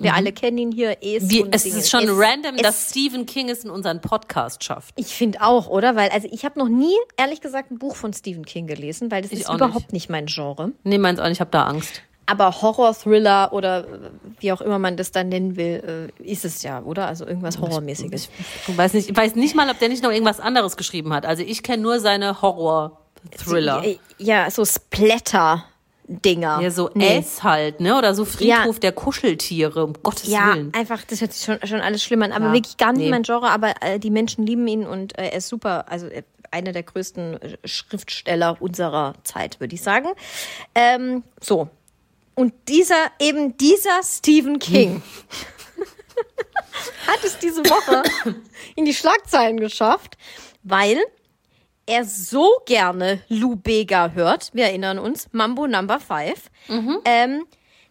[0.00, 0.96] Wir alle kennen ihn hier.
[1.02, 1.76] Es, Wie, es Dinge.
[1.78, 4.94] ist schon Es- random, es, dass Stephen King es in unseren Podcast schafft.
[4.96, 5.94] ich finde auch, oder?
[5.96, 9.22] Weil also ich habe noch nie ehrlich gesagt ein Buch von Stephen King gelesen, weil
[9.22, 10.08] das Ich ist überhaupt nicht.
[10.10, 10.72] mein Genre.
[10.84, 12.02] Nee, meins auch nicht, ich habe da Angst.
[12.26, 16.44] Aber Horror, Thriller oder äh, wie auch immer man das dann nennen will, äh, ist
[16.44, 17.06] es ja, oder?
[17.08, 18.28] Also irgendwas Horrormäßiges.
[18.68, 21.26] Ich weiß nicht, ich weiß nicht mal, ob der nicht noch irgendwas anderes geschrieben hat.
[21.26, 23.84] Also ich kenne nur seine Horror-Thriller.
[24.18, 24.64] Ja, so
[26.10, 26.60] Splatter-Dinger.
[26.60, 27.18] Ja, so Nee.
[27.18, 27.96] S halt, ne?
[27.96, 30.72] Oder so Friedhof der Kuscheltiere, um Gottes Ja, Willen.
[30.74, 32.32] einfach, das hört sich schon, schon alles schlimm an.
[32.32, 33.10] Aber Ja, wirklich gar nicht nee.
[33.10, 35.86] mein Genre, aber äh, die Menschen lieben ihn und äh, er ist super.
[35.90, 40.08] Also äh, einer der größten äh, Schriftsteller unserer Zeit, würde ich sagen.
[40.74, 41.68] Ähm, so.
[42.34, 45.02] Und dieser, eben dieser Stephen King
[47.06, 48.02] hat es diese Woche
[48.76, 50.16] in die Schlagzeilen geschafft,
[50.62, 50.96] weil
[51.90, 56.50] er so gerne Lou Bega hört, wir erinnern uns, Mambo Number Five,
[57.04, 57.44] ähm,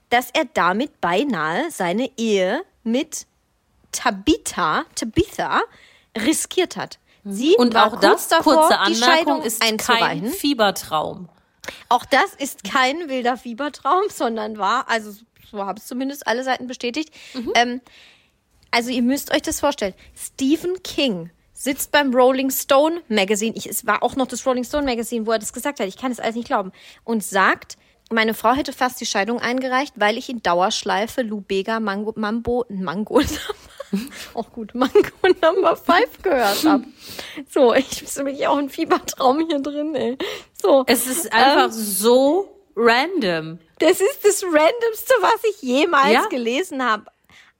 [0.09, 3.27] dass er damit beinahe seine Ehe mit
[3.91, 5.61] Tabitha, Tabitha
[6.17, 6.97] riskiert hat.
[7.25, 10.25] Sie Und war auch kurz das, davor, kurze die Anmerkung, Scheidung ist kein.
[10.27, 11.29] Fiebertraum.
[11.89, 15.11] Auch das ist kein wilder Fiebertraum, sondern war, also
[15.51, 17.13] so haben es zumindest alle Seiten bestätigt.
[17.55, 17.81] Ähm,
[18.71, 19.93] also ihr müsst euch das vorstellen.
[20.15, 21.31] Stephen King
[21.61, 23.53] sitzt beim Rolling Stone Magazine.
[23.57, 25.87] Ich, es war auch noch das Rolling Stone Magazine, wo er das gesagt hat.
[25.89, 26.71] Ich kann es alles nicht glauben.
[27.03, 27.75] Und sagt,
[28.11, 32.65] meine Frau hätte fast die Scheidung eingereicht, weil ich in Dauerschleife Lou Bega Mango, Mambo,
[32.69, 33.21] Mango,
[34.33, 35.01] auch gut, Mango
[35.43, 36.85] Number 5 gehört habe.
[37.49, 40.17] So, ich bin wirklich auch ein Fiebertraum hier drin, ey.
[40.61, 40.85] So.
[40.87, 43.59] Es ist einfach Ähm, so random.
[43.79, 46.25] Das ist das Randomste, was ich jemals Ja.
[46.27, 47.05] gelesen habe.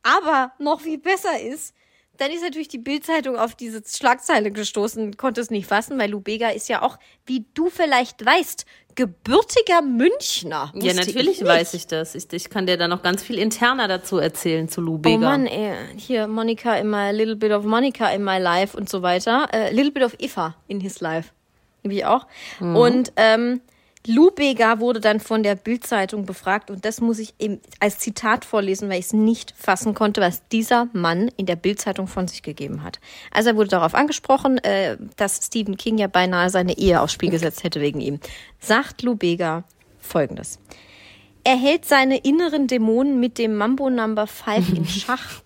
[0.04, 1.74] Aber noch viel besser ist,
[2.20, 6.50] dann ist natürlich die Bildzeitung auf diese Schlagzeile gestoßen, konnte es nicht fassen, weil Lubega
[6.50, 8.66] ist ja auch, wie du vielleicht weißt,
[8.96, 10.74] gebürtiger Münchner.
[10.76, 12.16] Ja, natürlich ich weiß ich das.
[12.16, 15.18] Ich, ich kann dir da noch ganz viel interner dazu erzählen zu Lou Oh.
[15.18, 19.02] Mann, ey, hier Monica in my little bit of Monica in my life und so
[19.02, 19.48] weiter.
[19.54, 21.32] Äh, little bit of Eva in his life.
[21.84, 22.28] Liebe ich auch.
[22.60, 22.76] Mhm.
[22.76, 23.62] Und ähm,
[24.10, 28.44] Lou Bega wurde dann von der Bildzeitung befragt und das muss ich eben als Zitat
[28.44, 32.42] vorlesen, weil ich es nicht fassen konnte, was dieser Mann in der Bildzeitung von sich
[32.42, 33.00] gegeben hat.
[33.30, 37.30] Also er wurde darauf angesprochen, äh, dass Stephen King ja beinahe seine Ehe aufs Spiel
[37.30, 38.20] gesetzt hätte wegen ihm.
[38.60, 39.64] Sagt Lou Bega
[40.00, 40.58] folgendes.
[41.44, 45.44] Er hält seine inneren Dämonen mit dem Mambo Number 5 in Schach.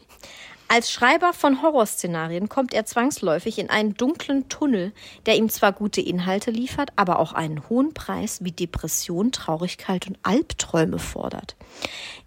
[0.74, 4.92] Als Schreiber von Horrorszenarien kommt er zwangsläufig in einen dunklen Tunnel,
[5.28, 10.18] der ihm zwar gute Inhalte liefert, aber auch einen hohen Preis wie Depression, Traurigkeit und
[10.24, 11.56] Albträume fordert.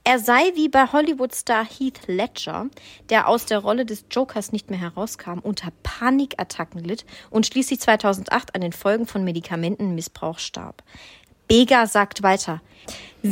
[0.04, 2.68] Er sei wie bei Hollywood-Star Heath Ledger,
[3.10, 8.54] der aus der Rolle des Jokers nicht mehr herauskam, unter Panikattacken litt und schließlich 2008
[8.54, 10.84] an den Folgen von Medikamentenmissbrauch starb.
[11.48, 12.60] Bega sagt weiter,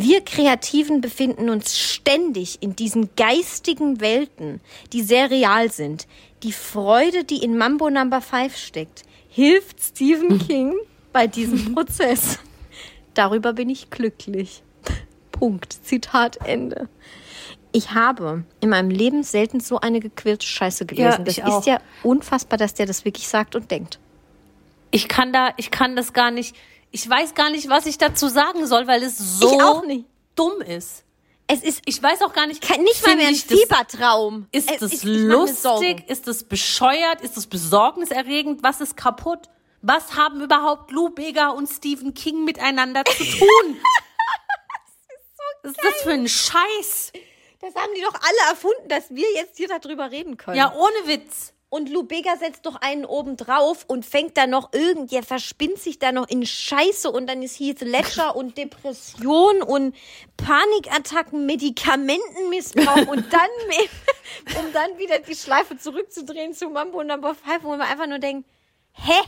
[0.00, 4.60] wir Kreativen befinden uns ständig in diesen geistigen Welten,
[4.92, 6.06] die sehr real sind.
[6.42, 10.74] Die Freude, die in Mambo Number 5 steckt, hilft Stephen King
[11.12, 12.38] bei diesem Prozess.
[13.14, 14.62] Darüber bin ich glücklich.
[15.32, 15.72] Punkt.
[15.84, 16.88] Zitat Ende.
[17.72, 21.10] Ich habe in meinem Leben selten so eine gequirlte Scheiße gelesen.
[21.10, 21.58] Ja, das auch.
[21.60, 23.98] ist ja unfassbar, dass der das wirklich sagt und denkt.
[24.92, 26.54] Ich kann da, ich kann das gar nicht,
[26.94, 29.82] ich weiß gar nicht, was ich dazu sagen soll, weil es so
[30.36, 31.04] dumm ist.
[31.46, 34.46] Es ist Ich weiß auch gar nicht, kein, nicht mal mehr ein das- Fiebertraum.
[34.52, 36.08] Ist Es das ich lustig?
[36.08, 37.20] Ist das bescheuert?
[37.20, 38.62] Ist das besorgniserregend?
[38.62, 39.40] Was ist kaputt?
[39.82, 43.80] Was haben überhaupt Lou Bega und Stephen King miteinander zu tun?
[45.62, 47.12] Was ist das für ein Scheiß?
[47.60, 50.56] Das haben die doch alle erfunden, dass wir jetzt hier darüber reden können.
[50.56, 51.53] Ja, ohne Witz.
[51.74, 55.80] Und Lou Bega setzt doch einen oben drauf und fängt da noch irgend, der verspinnt
[55.80, 59.96] sich da noch in Scheiße und dann ist Heath Ledger und Depression und
[60.36, 63.50] Panikattacken, Medikamentenmissbrauch und dann,
[64.60, 68.48] um dann wieder die Schleife zurückzudrehen zu Mambo Number 5, wo wir einfach nur denken,
[68.92, 69.20] hä?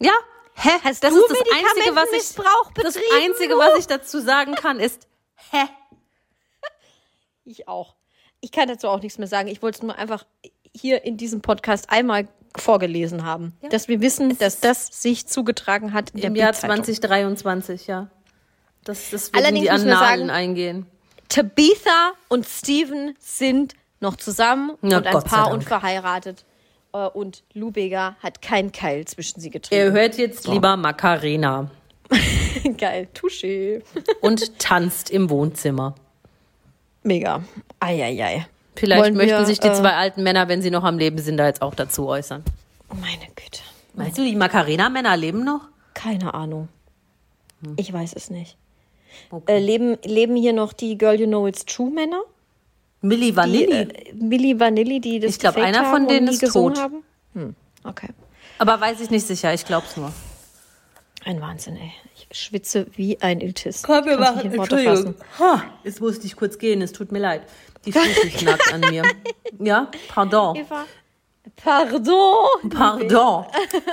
[0.00, 0.12] Ja,
[0.56, 0.72] hä?
[0.84, 2.34] Hast das ist das Einzige, was ich,
[2.74, 5.08] das Einzige, was ich dazu sagen kann, ist,
[5.50, 5.64] hä?
[7.46, 7.96] Ich auch.
[8.42, 9.48] Ich kann dazu auch nichts mehr sagen.
[9.48, 10.26] Ich wollte es nur einfach
[10.74, 16.10] hier in diesem Podcast einmal vorgelesen haben, dass wir wissen, dass das sich zugetragen hat
[16.10, 16.84] in Im Jahr Bildzeitung.
[16.84, 18.08] 2023, ja.
[18.84, 20.86] Das, das wird in Allerdings die Annalen sagen- eingehen.
[21.28, 26.44] Tabitha und Steven sind noch zusammen Na, und ein Gott Paar und verheiratet.
[26.92, 29.92] Äh, Und Lubega hat keinen Keil zwischen sie Ihr getrieben.
[29.92, 31.70] hört jetzt lieber Macarena
[32.78, 33.82] Geil, Touché.
[34.20, 35.94] und tanzt im Wohnzimmer.
[37.04, 37.44] Mega.
[37.78, 38.46] Eieiei.
[38.80, 41.18] Vielleicht Wollen möchten wir, sich die äh, zwei alten Männer, wenn sie noch am Leben
[41.18, 42.42] sind, da jetzt auch dazu äußern.
[42.88, 43.60] Meine Güte.
[43.94, 45.68] Meinst du, die Macarena-Männer leben noch?
[45.92, 46.68] Keine Ahnung.
[47.62, 47.74] Hm.
[47.76, 48.56] Ich weiß es nicht.
[49.46, 52.22] Äh, leben, leben hier noch die Girl You Know It's True Männer?
[53.02, 53.72] Milli Die, Vanilli.
[53.72, 56.78] äh, Milli Vanilli, die das Ich glaub, gefaked einer von denen ist tot.
[56.80, 57.02] Haben?
[57.34, 57.54] Hm,
[57.84, 58.08] okay.
[58.58, 60.10] Aber weiß ich nicht sicher, ich glaub's nur.
[61.26, 61.92] Ein Wahnsinn, ey.
[62.32, 63.82] Schwitze wie ein Iltis.
[63.82, 65.14] Komm, wir machen, Entschuldigung.
[65.38, 67.42] Ha, jetzt musste ich kurz gehen, es tut mir leid.
[67.84, 69.02] Die Füße knackt an mir.
[69.58, 70.56] Ja, pardon.
[70.56, 70.84] Eva.
[71.56, 72.70] Pardon.
[72.70, 73.46] Pardon.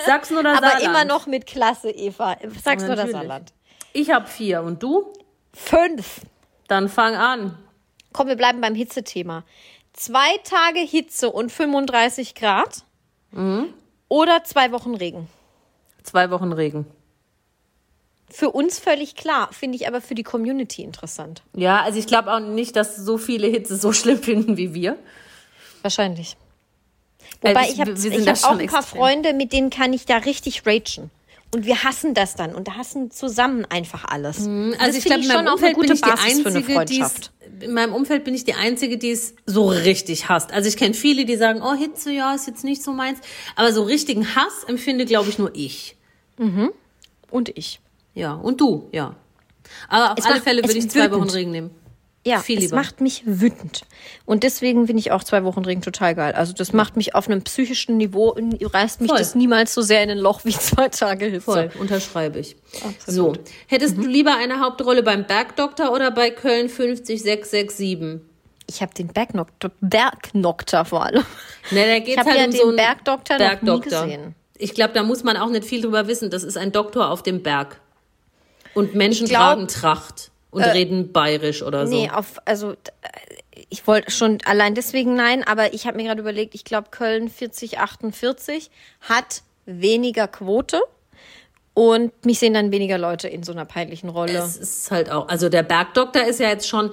[0.06, 0.84] Sachsen oder Aber Saarland?
[0.84, 2.38] immer noch mit Klasse, Eva.
[2.64, 3.12] Sagst du das Natürlich.
[3.14, 3.54] Saarland?
[3.94, 5.14] Ich habe vier und du?
[5.54, 6.22] Fünf.
[6.68, 7.58] Dann fang an.
[8.14, 9.44] Komm, wir bleiben beim Hitzethema.
[9.94, 12.84] Zwei Tage Hitze und 35 Grad
[13.32, 13.74] Mhm.
[14.10, 15.28] oder zwei Wochen Regen.
[16.04, 16.86] Zwei Wochen Regen.
[18.30, 21.44] Für uns völlig klar, finde ich aber für die Community interessant.
[21.56, 24.98] Ja, also ich glaube auch nicht, dass so viele Hitze so schlimm finden wie wir.
[25.82, 26.36] Wahrscheinlich.
[27.42, 29.00] Wobei Also ich habe ich da hab auch ein paar extrem.
[29.00, 31.12] Freunde, mit denen kann ich da richtig ragen.
[31.54, 34.38] Und wir hassen das dann und hassen zusammen einfach alles.
[34.38, 34.48] Das
[34.80, 36.42] Also ich finde glaube, in meinem schon auch eine Umfeld bin gute ich die Basis
[36.42, 37.32] für eine einzige, die Freundschaft.
[37.62, 40.52] in meinem Umfeld bin ich die einzige, die es so richtig hasst.
[40.52, 43.20] Also ich kenne viele, die sagen, oh Hitze, ja, ist jetzt nicht so meins.
[43.56, 45.96] Aber so richtigen Hass empfinde, glaube ich, nur ich.
[47.32, 47.80] Und ich.
[48.18, 49.16] Ja, und du, ja.
[49.90, 51.14] Aber auf Es alle macht- Fälle würde ich zwei wütend.
[51.22, 51.72] Wochen Regen nehmen.
[52.26, 52.76] Ja, Viel es lieber.
[52.78, 53.84] macht mich wütend.
[54.26, 56.34] Und deswegen finde ich auch zwei Wochen Regen total geil.
[56.34, 59.20] Also das macht mich auf einem psychischen Niveau, reißt mich Voll.
[59.20, 61.42] das niemals so sehr in ein Loch wie zwei Tage Hitze.
[61.42, 62.58] Voll, unterschreibe ich.
[63.06, 63.34] So,
[63.68, 68.20] hättest du lieber eine Hauptrolle beim Bergdoktor oder bei Köln 50667?
[68.70, 71.24] Ich habe den Bergnokter, Bergnokter vor allem.
[71.72, 74.36] Ne, da geht's Ich halt ja um den so einen Bergdoktor noch nie gesehen.
[74.58, 76.30] Ich glaube, da muss man auch nicht viel drüber wissen.
[76.30, 77.80] Das ist ein Doktor auf dem Berg.
[78.78, 81.94] Und Menschen glaub, tragen Tracht und reden bayerisch oder so.
[81.94, 82.76] Nee, auf, also
[83.70, 87.30] ich wollte schon allein deswegen nein, aber ich habe mir gerade überlegt, ich glaube Köln
[87.30, 88.70] 4048
[89.02, 90.80] hat weniger Quote
[91.74, 94.38] und mich sehen dann weniger Leute in so einer peinlichen Rolle.
[94.38, 96.92] Es ist halt auch, also der Bergdoktor ist ja jetzt schon,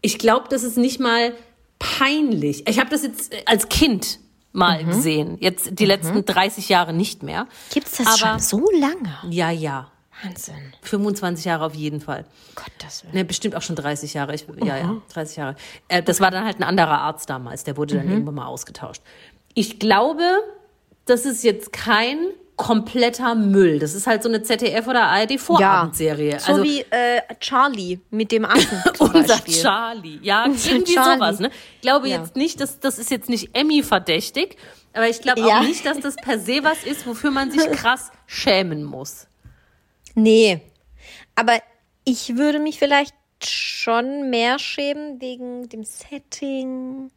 [0.00, 1.32] ich glaube, das ist nicht mal
[1.78, 2.66] peinlich.
[2.68, 4.18] Ich habe das jetzt als Kind
[4.52, 4.86] mal Mhm.
[4.88, 5.36] gesehen.
[5.40, 7.46] Jetzt die letzten 30 Jahre nicht mehr.
[7.72, 9.12] Gibt's das aber- schon so lange?
[9.28, 9.90] Ja, ja.
[10.22, 10.72] Wahnsinn.
[10.82, 12.24] 25 Jahre auf jeden Fall.
[12.54, 13.14] Gottes Willen.
[13.14, 14.34] Ne, bestimmt auch schon 30 Jahre.
[14.34, 15.56] Ich, ja, ja, 30 Jahre.
[15.88, 17.64] Äh, das war dann halt ein anderer Arzt damals.
[17.64, 17.98] Der wurde Mhm.
[17.98, 19.02] dann irgendwann mal ausgetauscht.
[19.54, 20.22] Ich glaube,
[21.04, 22.18] das ist jetzt kein
[22.56, 23.78] kompletter Müll.
[23.78, 26.38] Das ist halt so eine ZDF- oder ARD-Vorabendserie.
[26.40, 29.54] So also wie äh, Charlie mit dem Affen unser Beispiel.
[29.62, 30.18] Charlie.
[30.22, 31.14] Ja, irgendwie Charlie.
[31.16, 31.38] sowas.
[31.40, 31.50] Ne?
[31.74, 32.18] Ich glaube Ja.
[32.20, 34.56] jetzt nicht, dass das ist jetzt nicht Emmy verdächtig,
[34.94, 35.58] aber ich glaube Ja.
[35.58, 39.26] auch nicht, dass das per se was ist, wofür man sich krass schämen muss.
[40.16, 40.60] Nee.
[41.36, 41.60] Aber
[42.04, 43.14] ich würde mich vielleicht
[43.44, 47.10] schon mehr schämen wegen dem Setting,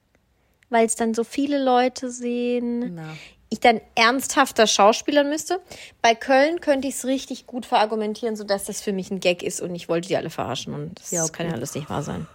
[0.69, 2.95] weil es dann so viele Leute sehen.
[2.95, 3.15] Na.
[3.51, 5.59] Ich dann ernsthafter schauspielern müsste.
[6.03, 9.59] Bei Köln könnte ich es richtig gut verargumentieren, sodass das für mich ein Gag ist
[9.59, 10.75] und ich wollte die alle verarschen.
[10.75, 11.31] Und das Ja, okay.
[11.37, 12.27] kann ja alles nicht wahr sein.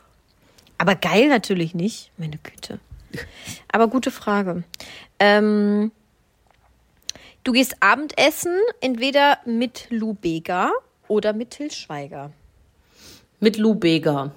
[0.76, 2.10] Aber geil natürlich nicht.
[2.16, 2.80] Meine Güte.
[3.70, 4.64] Aber gute Frage.
[5.20, 5.92] Ähm,
[7.44, 10.70] du gehst Abendessen entweder mit Lou Bega
[11.08, 12.32] oder mit Till Schweiger.
[13.40, 14.32] Mit Lou Bega.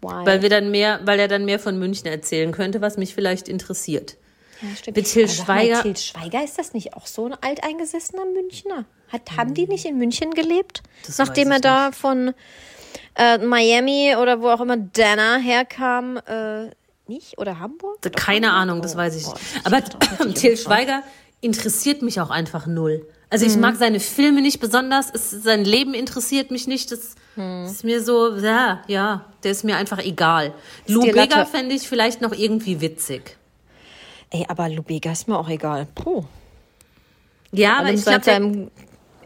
[0.00, 0.26] Why?
[0.26, 3.48] Weil wir dann mehr, weil er dann mehr von München erzählen könnte, was mich vielleicht
[3.48, 4.16] interessiert.
[4.60, 4.96] ja, stimmt.
[4.96, 8.84] mit Till sag mal, Schweiger- Till Schweiger, ist das nicht auch so ein alteingesessener Münchner?
[9.08, 10.82] Hat, haben die nicht in München gelebt?
[11.06, 12.34] Das Nachdem er da von
[13.16, 16.70] äh, Miami oder wo auch immer Dana herkam, äh,
[17.06, 17.38] nicht?
[17.38, 18.00] Oder Hamburg?
[18.16, 19.42] Keine Ahnung, das weiß ich Oh, nicht.
[19.56, 21.02] ich Aber Till Schweiger
[21.44, 23.06] interessiert mich auch einfach null.
[23.30, 26.92] Also ich mag seine Filme nicht besonders, es, sein Leben interessiert mich nicht.
[26.92, 27.16] Das
[27.66, 30.54] ist mir so, ja, ja, der ist mir einfach egal.
[30.86, 33.36] Lou dir Bega Latte- fände ich vielleicht noch irgendwie witzig.
[34.30, 35.86] Ey, aber Lubega ist mir auch egal.
[35.94, 36.24] Puh.
[37.52, 38.70] Ja, aber Allem ich glaube,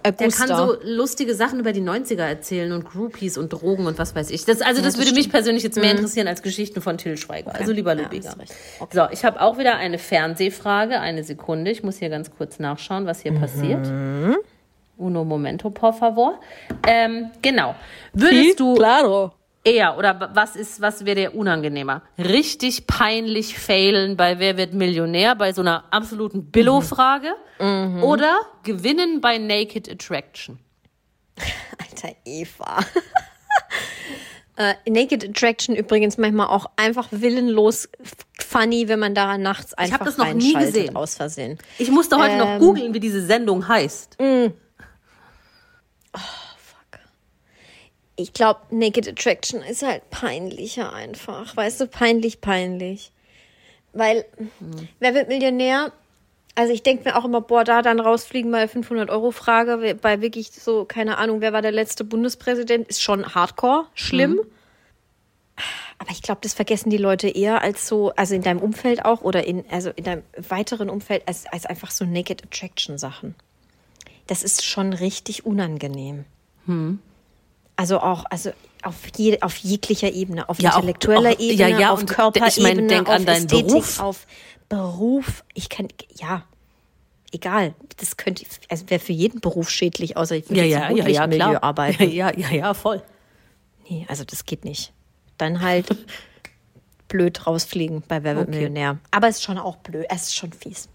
[0.04, 0.46] seit der, Augusta.
[0.46, 4.30] kann so lustige Sachen über die 90er erzählen und Groupies und Drogen und was weiß
[4.30, 4.44] ich.
[4.44, 5.32] Das, also das, das würde mich stimmt.
[5.32, 7.54] persönlich jetzt mehr interessieren als Geschichten von Till Schweiger.
[7.54, 8.32] Also lieber Lou Ja.
[8.80, 8.96] Okay.
[8.96, 11.00] So, ich habe auch wieder eine Fernsehfrage.
[11.00, 11.70] Eine Sekunde.
[11.70, 13.86] Ich muss hier ganz kurz nachschauen, was hier passiert.
[14.96, 16.40] Uno momento, por favor.
[16.86, 17.74] Ähm, genau.
[18.12, 19.32] Würdest du Claro.
[19.74, 22.02] Eher oder was ist, was wäre dir unangenehmer?
[22.18, 27.34] Richtig peinlich failen bei Wer wird Millionär bei so einer absoluten Billo-Frage
[28.02, 30.58] oder gewinnen bei Naked Attraction?
[31.78, 32.78] Alter Eva.
[34.56, 37.88] äh, Naked Attraction übrigens manchmal auch einfach willenlos
[38.38, 40.96] funny, wenn man daran nachts einfach das noch nie gesehen.
[40.96, 41.58] aus Versehen.
[41.78, 42.58] Ich musste heute noch Ähm.
[42.58, 44.16] googeln, wie diese Sendung heißt.
[48.20, 51.56] Ich glaube, Naked Attraction ist halt peinlicher einfach.
[51.56, 53.12] Weißt du, peinlich, peinlich.
[53.92, 54.24] Weil,
[54.98, 55.92] wer wird Millionär?
[56.56, 60.84] Also ich denke mir auch immer, boah, da dann rausfliegen bei 500-Euro-Frage, bei wirklich so,
[60.84, 64.40] keine Ahnung, wer war der letzte Bundespräsident, ist schon hardcore, schlimm.
[65.98, 69.20] Aber ich glaube, das vergessen die Leute eher als so, also in deinem Umfeld auch
[69.20, 73.36] oder in, also in deinem weiteren Umfeld, als, als einfach so Naked Attraction-Sachen.
[74.26, 76.24] Das ist schon richtig unangenehm.
[77.80, 78.50] Also auch, also
[78.82, 82.48] auf, je, auf jeglicher Ebene, auf Ja, auch- intellektueller auch- Ebene, ja, ja, auf Körperebene,
[82.50, 84.00] ich mein, denk auf an deinen Ästhetik, Beruf.
[84.00, 84.26] auf
[84.68, 85.44] Beruf.
[85.54, 85.86] Ich kann,
[86.20, 86.42] ja,
[87.32, 87.74] egal.
[87.98, 92.02] Das könnte, also wäre für jeden Beruf schädlich, außer ich würde jetzt im Rotlichtmilieu arbeiten.
[92.10, 93.00] Ja, ja, ja, voll.
[93.88, 94.92] Nee, also das geht nicht.
[95.38, 95.86] Dann halt
[97.08, 98.56] blöd rausfliegen bei Wer wird Okay.
[98.56, 98.98] Millionär.
[99.12, 100.88] Aber es ist schon auch blöd, es ist schon fies.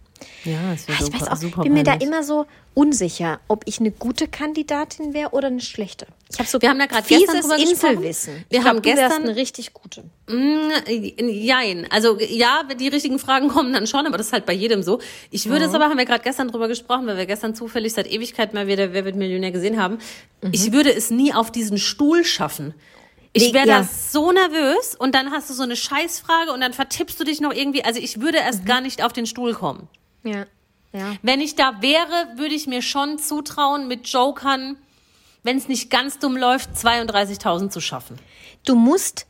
[0.44, 2.08] Ja, es wäre Ich super, weiß auch, super bin mir da peinlich.
[2.10, 6.08] immer so unsicher, ob ich eine gute Kandidatin wäre oder eine schlechte.
[6.32, 7.90] Ich habe so Wir haben da gerade gestern drüber gesprochen.
[7.92, 8.46] Inselwissen.
[8.50, 10.04] Wir ich haben glaub, wärst gestern- eine richtig gute.
[10.88, 11.88] Jein.
[11.92, 15.00] Also ja, die richtigen Fragen kommen dann schon, aber das ist halt bei jedem so.
[15.32, 18.12] Ich würde es aber, haben wir gerade gestern drüber gesprochen, weil wir gestern zufällig seit
[18.12, 20.00] Ewigkeit mal wieder Wer wird Millionär gesehen haben.
[20.52, 22.74] Ich würde es nie auf diesen Stuhl schaffen.
[23.36, 23.80] Ich wäre ja.
[23.80, 27.42] da so nervös und dann hast du so eine Scheißfrage und dann vertippst du dich
[27.42, 27.84] noch irgendwie.
[27.84, 29.88] Also ich würde erst gar nicht auf den Stuhl kommen.
[30.24, 30.46] Ja.
[30.94, 31.16] Ja.
[31.22, 34.78] Wenn ich da wäre, würde ich mir schon zutrauen, mit Jokern,
[35.44, 38.18] wenn es nicht ganz dumm läuft, 32.000 zu schaffen.
[38.66, 39.26] Du musst,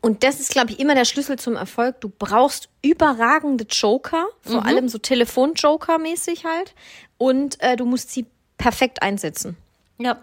[0.00, 4.62] und das ist, glaube ich, immer der Schlüssel zum Erfolg, du brauchst überragende Joker, vor
[4.62, 4.66] Mhm.
[4.66, 6.74] allem so Telefon-Joker-mäßig halt.
[7.18, 8.26] Und äh, du musst sie
[8.58, 9.56] perfekt einsetzen.
[9.98, 10.18] Ja.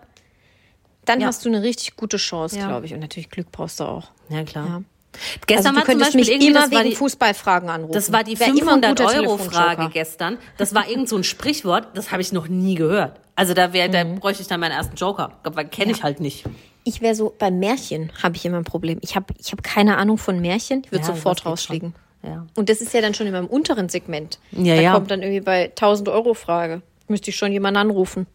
[1.06, 1.28] Dann Ja.
[1.28, 2.68] hast du eine richtig gute Chance, Ja.
[2.68, 2.94] glaube ich.
[2.94, 4.10] Und natürlich Glück brauchst du auch.
[4.30, 4.84] Ja, klar.
[5.14, 5.20] Ja.
[5.48, 7.94] Gestern also du könntest mich immer wegen die, Fußballfragen anrufen.
[7.94, 9.90] Das war die Wär immer ein guter 500-Euro-Frage Telefonjoker.
[9.94, 10.38] gestern.
[10.58, 13.20] Das war irgend so ein Sprichwort, das habe ich noch nie gehört.
[13.36, 13.92] Also da, wär, Mhm.
[13.92, 15.32] da bräuchte ich dann meinen ersten Joker.
[15.72, 16.46] Kenne ich halt nicht.
[16.84, 19.00] Ich wäre so, bei Märchen habe ich immer ein Problem.
[19.02, 20.82] Ich habe ich hab keine Ahnung von Märchen.
[20.86, 21.94] Ich würde Ja, sofort rausfliegen.
[22.24, 22.46] Ja.
[22.56, 24.40] Und das ist ja dann schon in meinem unteren Segment.
[24.52, 24.94] Ja, da ja.
[24.94, 26.82] kommt dann irgendwie bei 1000 Euro Frage.
[27.08, 28.28] Müsste ich schon jemanden anrufen.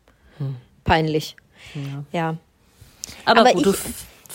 [0.85, 1.37] Peinlich.
[2.13, 2.37] Ja.
[3.25, 3.77] Aber, Aber gut, ich-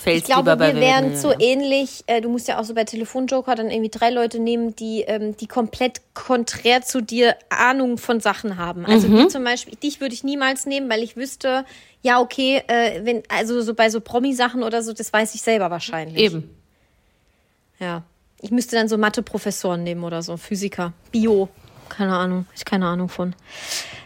[0.06, 1.48] f- Ich glaube, lieber bei wir wären so Millionär.
[1.48, 2.04] ähnlich.
[2.08, 5.36] Äh, du musst ja auch so bei Telefonjoker dann irgendwie drei Leute nehmen, die, ähm,
[5.38, 8.86] die komplett konträr zu dir Ahnung von Sachen haben.
[8.86, 9.18] Also Mhm.
[9.20, 11.66] wie zum Beispiel, dich würde ich niemals nehmen, weil ich wüsste,
[12.02, 15.70] ja, okay, äh, wenn, also so bei so Promi-Sachen oder so, das weiß ich selber
[15.72, 16.18] wahrscheinlich.
[16.22, 16.50] Eben.
[17.80, 18.04] Ja.
[18.42, 21.50] Ich müsste dann so Mathe-Professoren nehmen oder so, Physiker, Bio.
[21.90, 23.36] Keine Ahnung, ich keine Ahnung von.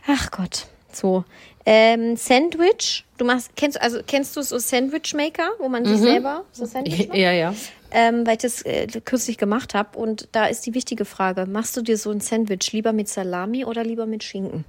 [0.08, 0.66] Ach Gott,
[0.96, 1.24] so.
[1.66, 6.43] Ähm, Sandwich, du machst, kennst, also kennst du so Sandwich Maker, wo man sich selber
[6.52, 7.18] so Sandwich macht?
[7.18, 7.54] Ja, ja.
[7.91, 11.76] Ähm, weil ich das äh, kürzlich gemacht habe und da ist die wichtige Frage, machst
[11.78, 14.66] du dir so ein Sandwich lieber mit Salami oder lieber mit Schinken?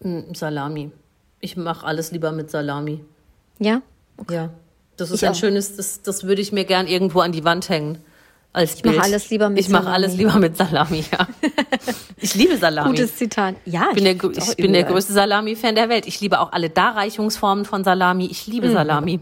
[0.00, 0.90] Mm, Salami.
[1.40, 3.04] Ich mache alles lieber mit Salami.
[3.58, 3.82] Ja?
[4.30, 4.50] Ja.
[4.96, 5.38] Das ist Ich ein auch.
[5.38, 7.98] schönes, das, das würde ich mir gern irgendwo an die Wand hängen.
[8.52, 9.94] Als ich mache alles lieber mit Ich mache Salami.
[10.04, 11.28] alles lieber mit Salami, ja.
[12.16, 12.90] ich liebe Salami.
[12.90, 13.56] Gutes Zitat.
[13.66, 16.06] Ja, Ich bin der, ich, ich bin der größte Salami-Fan der Welt.
[16.06, 18.26] Ich liebe auch alle Darreichungsformen von Salami.
[18.26, 18.52] Ich Mhm.
[18.54, 19.20] liebe Salami.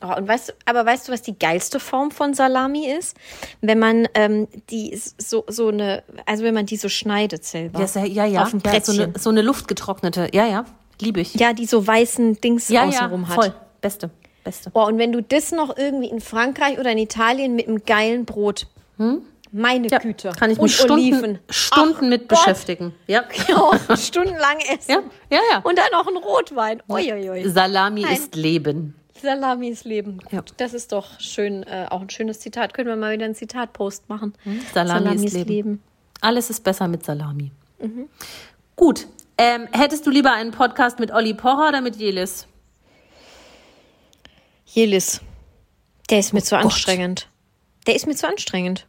[0.00, 3.16] Oh, und weißt du, aber weißt du, was die geilste Form von Salami ist?
[3.60, 7.80] Wenn man ähm, die so, so eine, also wenn man die so schneidet selber.
[7.84, 8.42] Ja, ja, ja.
[8.44, 10.28] Auf dem ja so, eine, so eine luftgetrocknete.
[10.32, 10.64] Ja, ja.
[11.00, 11.34] Liebe ich.
[11.34, 13.34] Ja, die so weißen Dings ja, ja außenrum hat.
[13.34, 13.54] voll.
[13.80, 14.10] Beste.
[14.48, 14.70] Beste.
[14.74, 18.24] Oh, und wenn du das noch irgendwie in Frankreich oder in Italien mit einem geilen
[18.24, 18.66] Brot.
[18.96, 19.90] Meine Hm?
[19.90, 20.30] Ja, Güte.
[20.38, 21.38] kann ich und mich Stunden, Oliven.
[21.50, 22.38] Stunden Ach mit Gott.
[22.38, 22.94] beschäftigen.
[23.06, 23.24] Ja.
[23.48, 24.90] Ja, stundenlang essen.
[24.90, 25.58] Ja, ja, ja.
[25.58, 26.82] Und dann noch ein Rotwein.
[26.88, 27.48] Uiuiui.
[27.48, 28.12] Salami Nein.
[28.14, 28.94] ist Leben.
[29.20, 30.20] Salami ist Leben.
[30.30, 30.42] Ja.
[30.58, 32.72] Das ist doch schön, äh, auch ein schönes Zitat.
[32.74, 34.34] Können wir mal wieder einen Zitatpost machen.
[34.74, 35.82] Salami, ist Leben.
[36.20, 37.50] Alles ist besser mit Salami.
[38.76, 39.06] Gut.
[39.38, 42.46] Ähm, hättest du lieber einen Podcast mit Olli Pocher oder mit Jelis?
[44.74, 45.20] Jelis.
[46.10, 46.72] Der ist mir zu Oh Gott.
[46.72, 47.28] anstrengend.
[47.86, 48.86] Der ist mir zu anstrengend.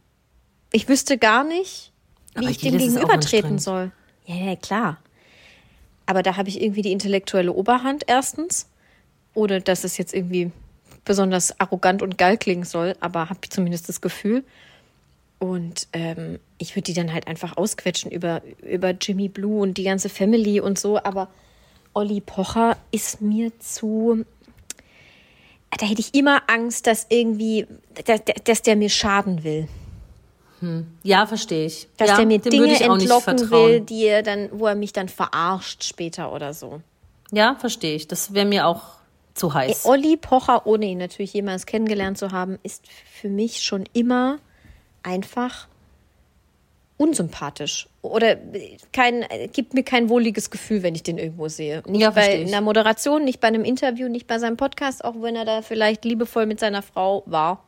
[0.72, 1.92] Ich wüsste gar nicht,
[2.34, 3.92] wie Aber ich dem Jelis auch gegenübertreten soll.
[4.26, 4.98] Ja, ja, klar.
[6.06, 8.68] Aber da habe ich irgendwie die intellektuelle Oberhand erstens.
[9.34, 10.50] Oder dass es jetzt irgendwie
[11.04, 14.44] besonders arrogant und geil klingen soll, aber habe ich zumindest das Gefühl.
[15.38, 19.84] Und ähm, ich würde die dann halt einfach ausquetschen über, über Jimmy Blue und die
[19.84, 21.02] ganze Family und so.
[21.02, 21.28] Aber
[21.94, 24.24] Olli Pocher ist mir zu.
[25.78, 27.66] Da hätte ich immer Angst, dass irgendwie,
[28.04, 29.68] dass, dass der mir schaden will.
[31.02, 31.88] Ja, verstehe ich.
[31.96, 35.84] Dass ja, der mir Dinge entlocken will, die er dann, wo er mich dann verarscht
[35.84, 36.82] später oder so.
[37.32, 38.08] Ja, verstehe ich.
[38.08, 38.82] Das wäre mir auch
[39.34, 39.86] zu heiß.
[39.86, 44.38] Olli Pocher, ohne ihn natürlich jemals kennengelernt zu haben, ist für mich schon immer
[45.02, 45.66] einfach
[47.00, 47.88] unsympathisch.
[48.02, 48.36] Oder
[48.92, 49.24] kein,
[49.54, 51.82] gibt mir kein wohliges Gefühl, wenn ich den irgendwo sehe.
[51.86, 55.34] Nicht Ja, bei einer Moderation, nicht bei einem Interview, nicht bei seinem Podcast, auch wenn
[55.34, 57.64] er da vielleicht liebevoll mit seiner Frau war.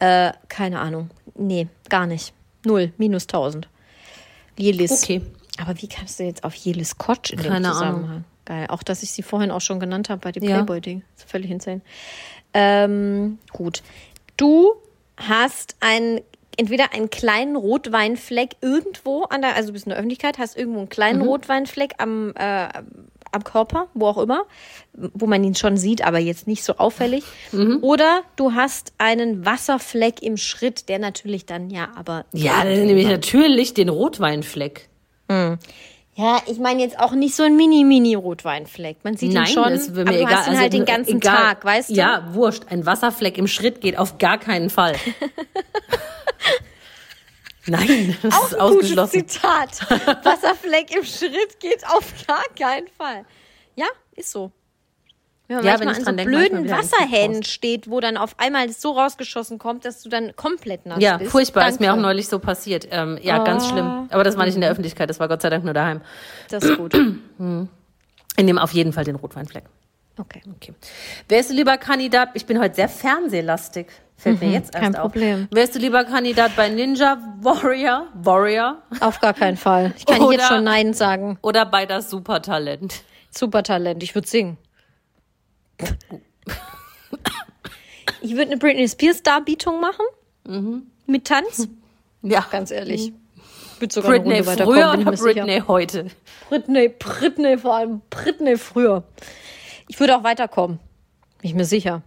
[0.00, 1.08] Äh, keine Ahnung.
[1.34, 2.34] Nee, gar nicht.
[2.64, 3.68] Null, minus tausend.
[4.58, 5.02] Jelis.
[5.02, 5.22] Okay.
[5.60, 8.24] Aber wie kamst du jetzt auf Jelis Kotsch in dem Keine Zusammenhang?
[8.44, 8.66] Geil.
[8.68, 10.56] Auch, dass ich sie vorhin auch schon genannt habe bei dem Ja.
[10.56, 11.02] Playboy-Ding.
[11.16, 11.80] Ist völlig insane.
[12.52, 13.82] Ähm, gut.
[14.36, 14.74] Du
[15.16, 16.20] hast einen,
[16.58, 20.80] entweder einen kleinen Rotweinfleck irgendwo an der, also du bist in der Öffentlichkeit, hast irgendwo
[20.80, 21.28] einen kleinen Mhm.
[21.28, 22.68] Rotweinfleck am, äh,
[23.30, 24.42] am Körper, wo auch immer,
[24.92, 27.24] wo man ihn schon sieht, aber jetzt nicht so auffällig.
[27.52, 27.78] Mhm.
[27.82, 33.00] Oder du hast einen Wasserfleck im Schritt, der natürlich dann ja, aber Ja, dann nehme
[33.00, 34.88] ich natürlich den Rotweinfleck.
[35.30, 39.04] Ja, ich meine jetzt auch nicht so ein Mini-Mini-Rotweinfleck.
[39.04, 40.36] Man sieht Nein, ihn schon, das wäre aber mir du egal.
[40.38, 41.36] hast ihn Also, halt den ganzen egal.
[41.36, 41.94] Tag, weißt du?
[41.94, 42.62] Ja, wurscht.
[42.70, 44.96] Ein Wasserfleck im Schritt geht auf gar keinen Fall.
[47.66, 49.28] Nein, das Auch ist ein gutes ausgeschlossen.
[49.28, 49.90] Zitat.
[50.24, 53.24] Wasserfleck im Schritt geht auf gar keinen Fall.
[53.76, 53.86] Ja,
[54.16, 54.52] ist so.
[55.48, 58.38] Wenn man Ja, manchmal wenn ich an so denk, blöden Wasserhähnen steht, wo dann auf
[58.38, 61.30] einmal es so rausgeschossen kommt, dass du dann komplett nass Ja, bist.
[61.30, 61.68] furchtbar.
[61.68, 62.02] Ist mir auch Danke.
[62.02, 62.88] neulich so passiert.
[62.90, 63.68] Ähm, ja, ganz Ah.
[63.70, 64.08] schlimm.
[64.10, 65.08] Aber das war nicht in der Öffentlichkeit.
[65.10, 66.00] Das war Gott sei Dank nur daheim.
[66.50, 66.94] Das ist gut.
[68.36, 69.64] Ich nehme auf jeden Fall den Rotweinfleck.
[70.16, 70.42] Okay.
[70.54, 70.72] Okay.
[71.28, 72.28] Wärst du lieber Kandidat?
[72.34, 73.88] Ich bin heute sehr fernsehlastig.
[74.18, 75.02] Fällt mir jetzt erst Mhm, kein auf.
[75.12, 75.48] Problem.
[75.52, 78.08] Wärst du lieber Kandidat bei Ninja Warrior?
[78.14, 78.82] Warrior?
[79.00, 79.94] Auf gar keinen Fall.
[79.96, 81.38] Ich kann Oder- jetzt schon Nein sagen.
[81.40, 83.02] Oder bei das Supertalent?
[83.30, 84.02] Supertalent.
[84.02, 84.58] Ich würde singen.
[88.20, 90.82] Ich würde eine Britney Spears Darbietung machen.
[91.06, 91.68] Mit Tanz.
[92.22, 92.44] Ja.
[92.50, 93.12] Ganz ehrlich.
[93.76, 95.44] Ich würde sogar eine Britney früher oder mir sicher.
[95.44, 96.06] Britney heute?
[96.48, 99.04] Britney, Britney, vor allem Britney früher.
[99.86, 100.80] Ich würde auch weiterkommen.
[101.40, 102.02] Bin ich mir sicher.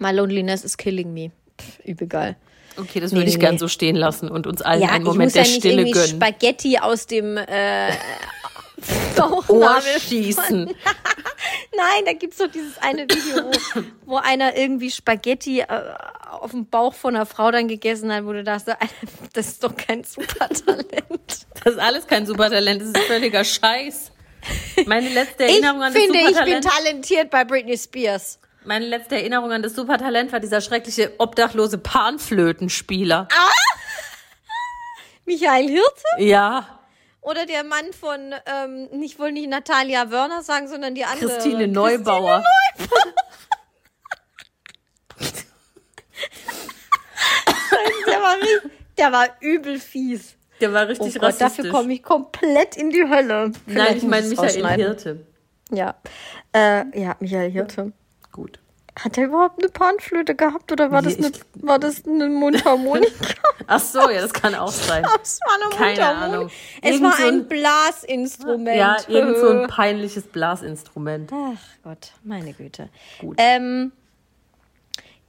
[0.00, 1.30] My loneliness is killing me.
[1.60, 2.36] Pff, übel geil.
[2.76, 3.58] Okay, das Nee, würde ich nee, gern nee.
[3.58, 6.08] so stehen lassen und uns allen Ja, einen ich Moment muss der ja Stille gönnen.
[6.08, 7.90] Spaghetti aus dem äh,
[9.48, 10.66] Ohr schießen.
[11.76, 15.66] Nein, da gibt's doch dieses eine Video, wo, wo einer irgendwie Spaghetti äh,
[16.30, 18.76] auf dem Bauch von einer Frau dann gegessen hat, wo du dachtest,
[19.34, 20.86] das ist doch kein Supertalent.
[21.62, 24.12] Das ist alles kein Supertalent, das ist völliger Scheiß.
[24.86, 26.64] Meine letzte Ich Erinnerung an das finde, ich bin Supertalent.
[26.64, 28.38] talentiert bei Britney Spears.
[28.64, 33.28] Meine letzte Erinnerung an das Supertalent war dieser schreckliche obdachlose Panflötenspieler.
[35.24, 36.80] Michael Hirte Ja,
[37.22, 41.28] oder der Mann von, ähm, nicht wohl nicht Natalia Wörner sagen, sondern die andere.
[41.28, 42.42] Christine Neubauer.
[48.06, 48.36] Der war,
[48.98, 50.34] der war übel fies.
[50.60, 51.56] Der war Oh richtig Gott, rassistisch.
[51.58, 53.50] dafür komme ich komplett in die Hölle.
[53.50, 54.76] Nein, Vielleicht ich muss meine Michael.
[54.76, 55.26] Hirte.
[55.70, 55.94] Ja.
[56.52, 57.92] Äh, ja, Michael Hirte.
[58.32, 58.58] Gut.
[58.98, 63.08] Hat er überhaupt eine Panflöte gehabt oder war das eine, war das eine Mundharmonika?
[63.66, 65.04] Ach so, ja, das kann auch sein.
[65.22, 66.36] es war eine Keine Mundharmonika.
[66.36, 66.50] Ahnung.
[66.82, 68.76] Es Irgend war so ein ein- Blasinstrument.
[68.76, 71.30] Ja, irgend so ein peinliches Blasinstrument.
[71.32, 72.88] Ach Gott, meine Güte.
[73.20, 73.36] Gut.
[73.38, 73.92] Ähm,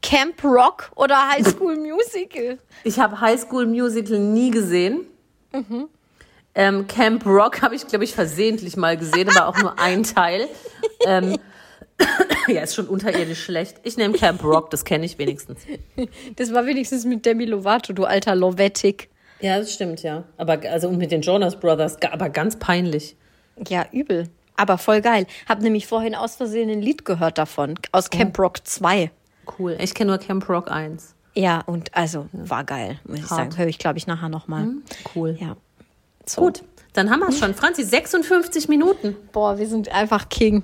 [0.02, 2.58] Camp Rock oder High School Musical?
[2.84, 5.06] Ich habe High School Musical nie gesehen.
[6.56, 10.47] Ähm, Camp Rock habe ich, glaube ich, versehentlich mal gesehen, aber auch nur ein Teil.
[11.06, 11.38] Ähm,
[12.47, 13.78] ja, ist schon unterirdisch schlecht.
[13.84, 15.62] Ich nehme Camp Rock, das kenne ich wenigstens.
[16.36, 19.10] Das war wenigstens mit Demi Lovato, du alter Lovettig.
[19.39, 20.24] Ja, das stimmt, ja.
[20.38, 23.16] Aber also und mit den Jonas Brothers, aber ganz peinlich.
[23.68, 24.30] Ja, übel.
[24.56, 25.26] Aber voll geil.
[25.47, 29.12] Hab nämlich vorhin aus Versehen ein Lied gehört davon, aus Camp Rock 2.
[29.58, 29.78] Cool.
[29.80, 31.16] Ich kenne nur Camp Rock 1.
[31.34, 33.39] Ja, und also war geil, muss ich Hart.
[33.39, 33.58] sagen.
[33.58, 34.68] Höre ich, glaube ich, nachher nochmal.
[35.16, 35.38] Cool.
[35.39, 35.56] Ja.
[36.26, 36.41] So.
[36.41, 37.54] Gut, dann haben wir es schon.
[37.54, 39.16] Franzi, 56 Minuten.
[39.32, 40.64] Boah, wir sind einfach King.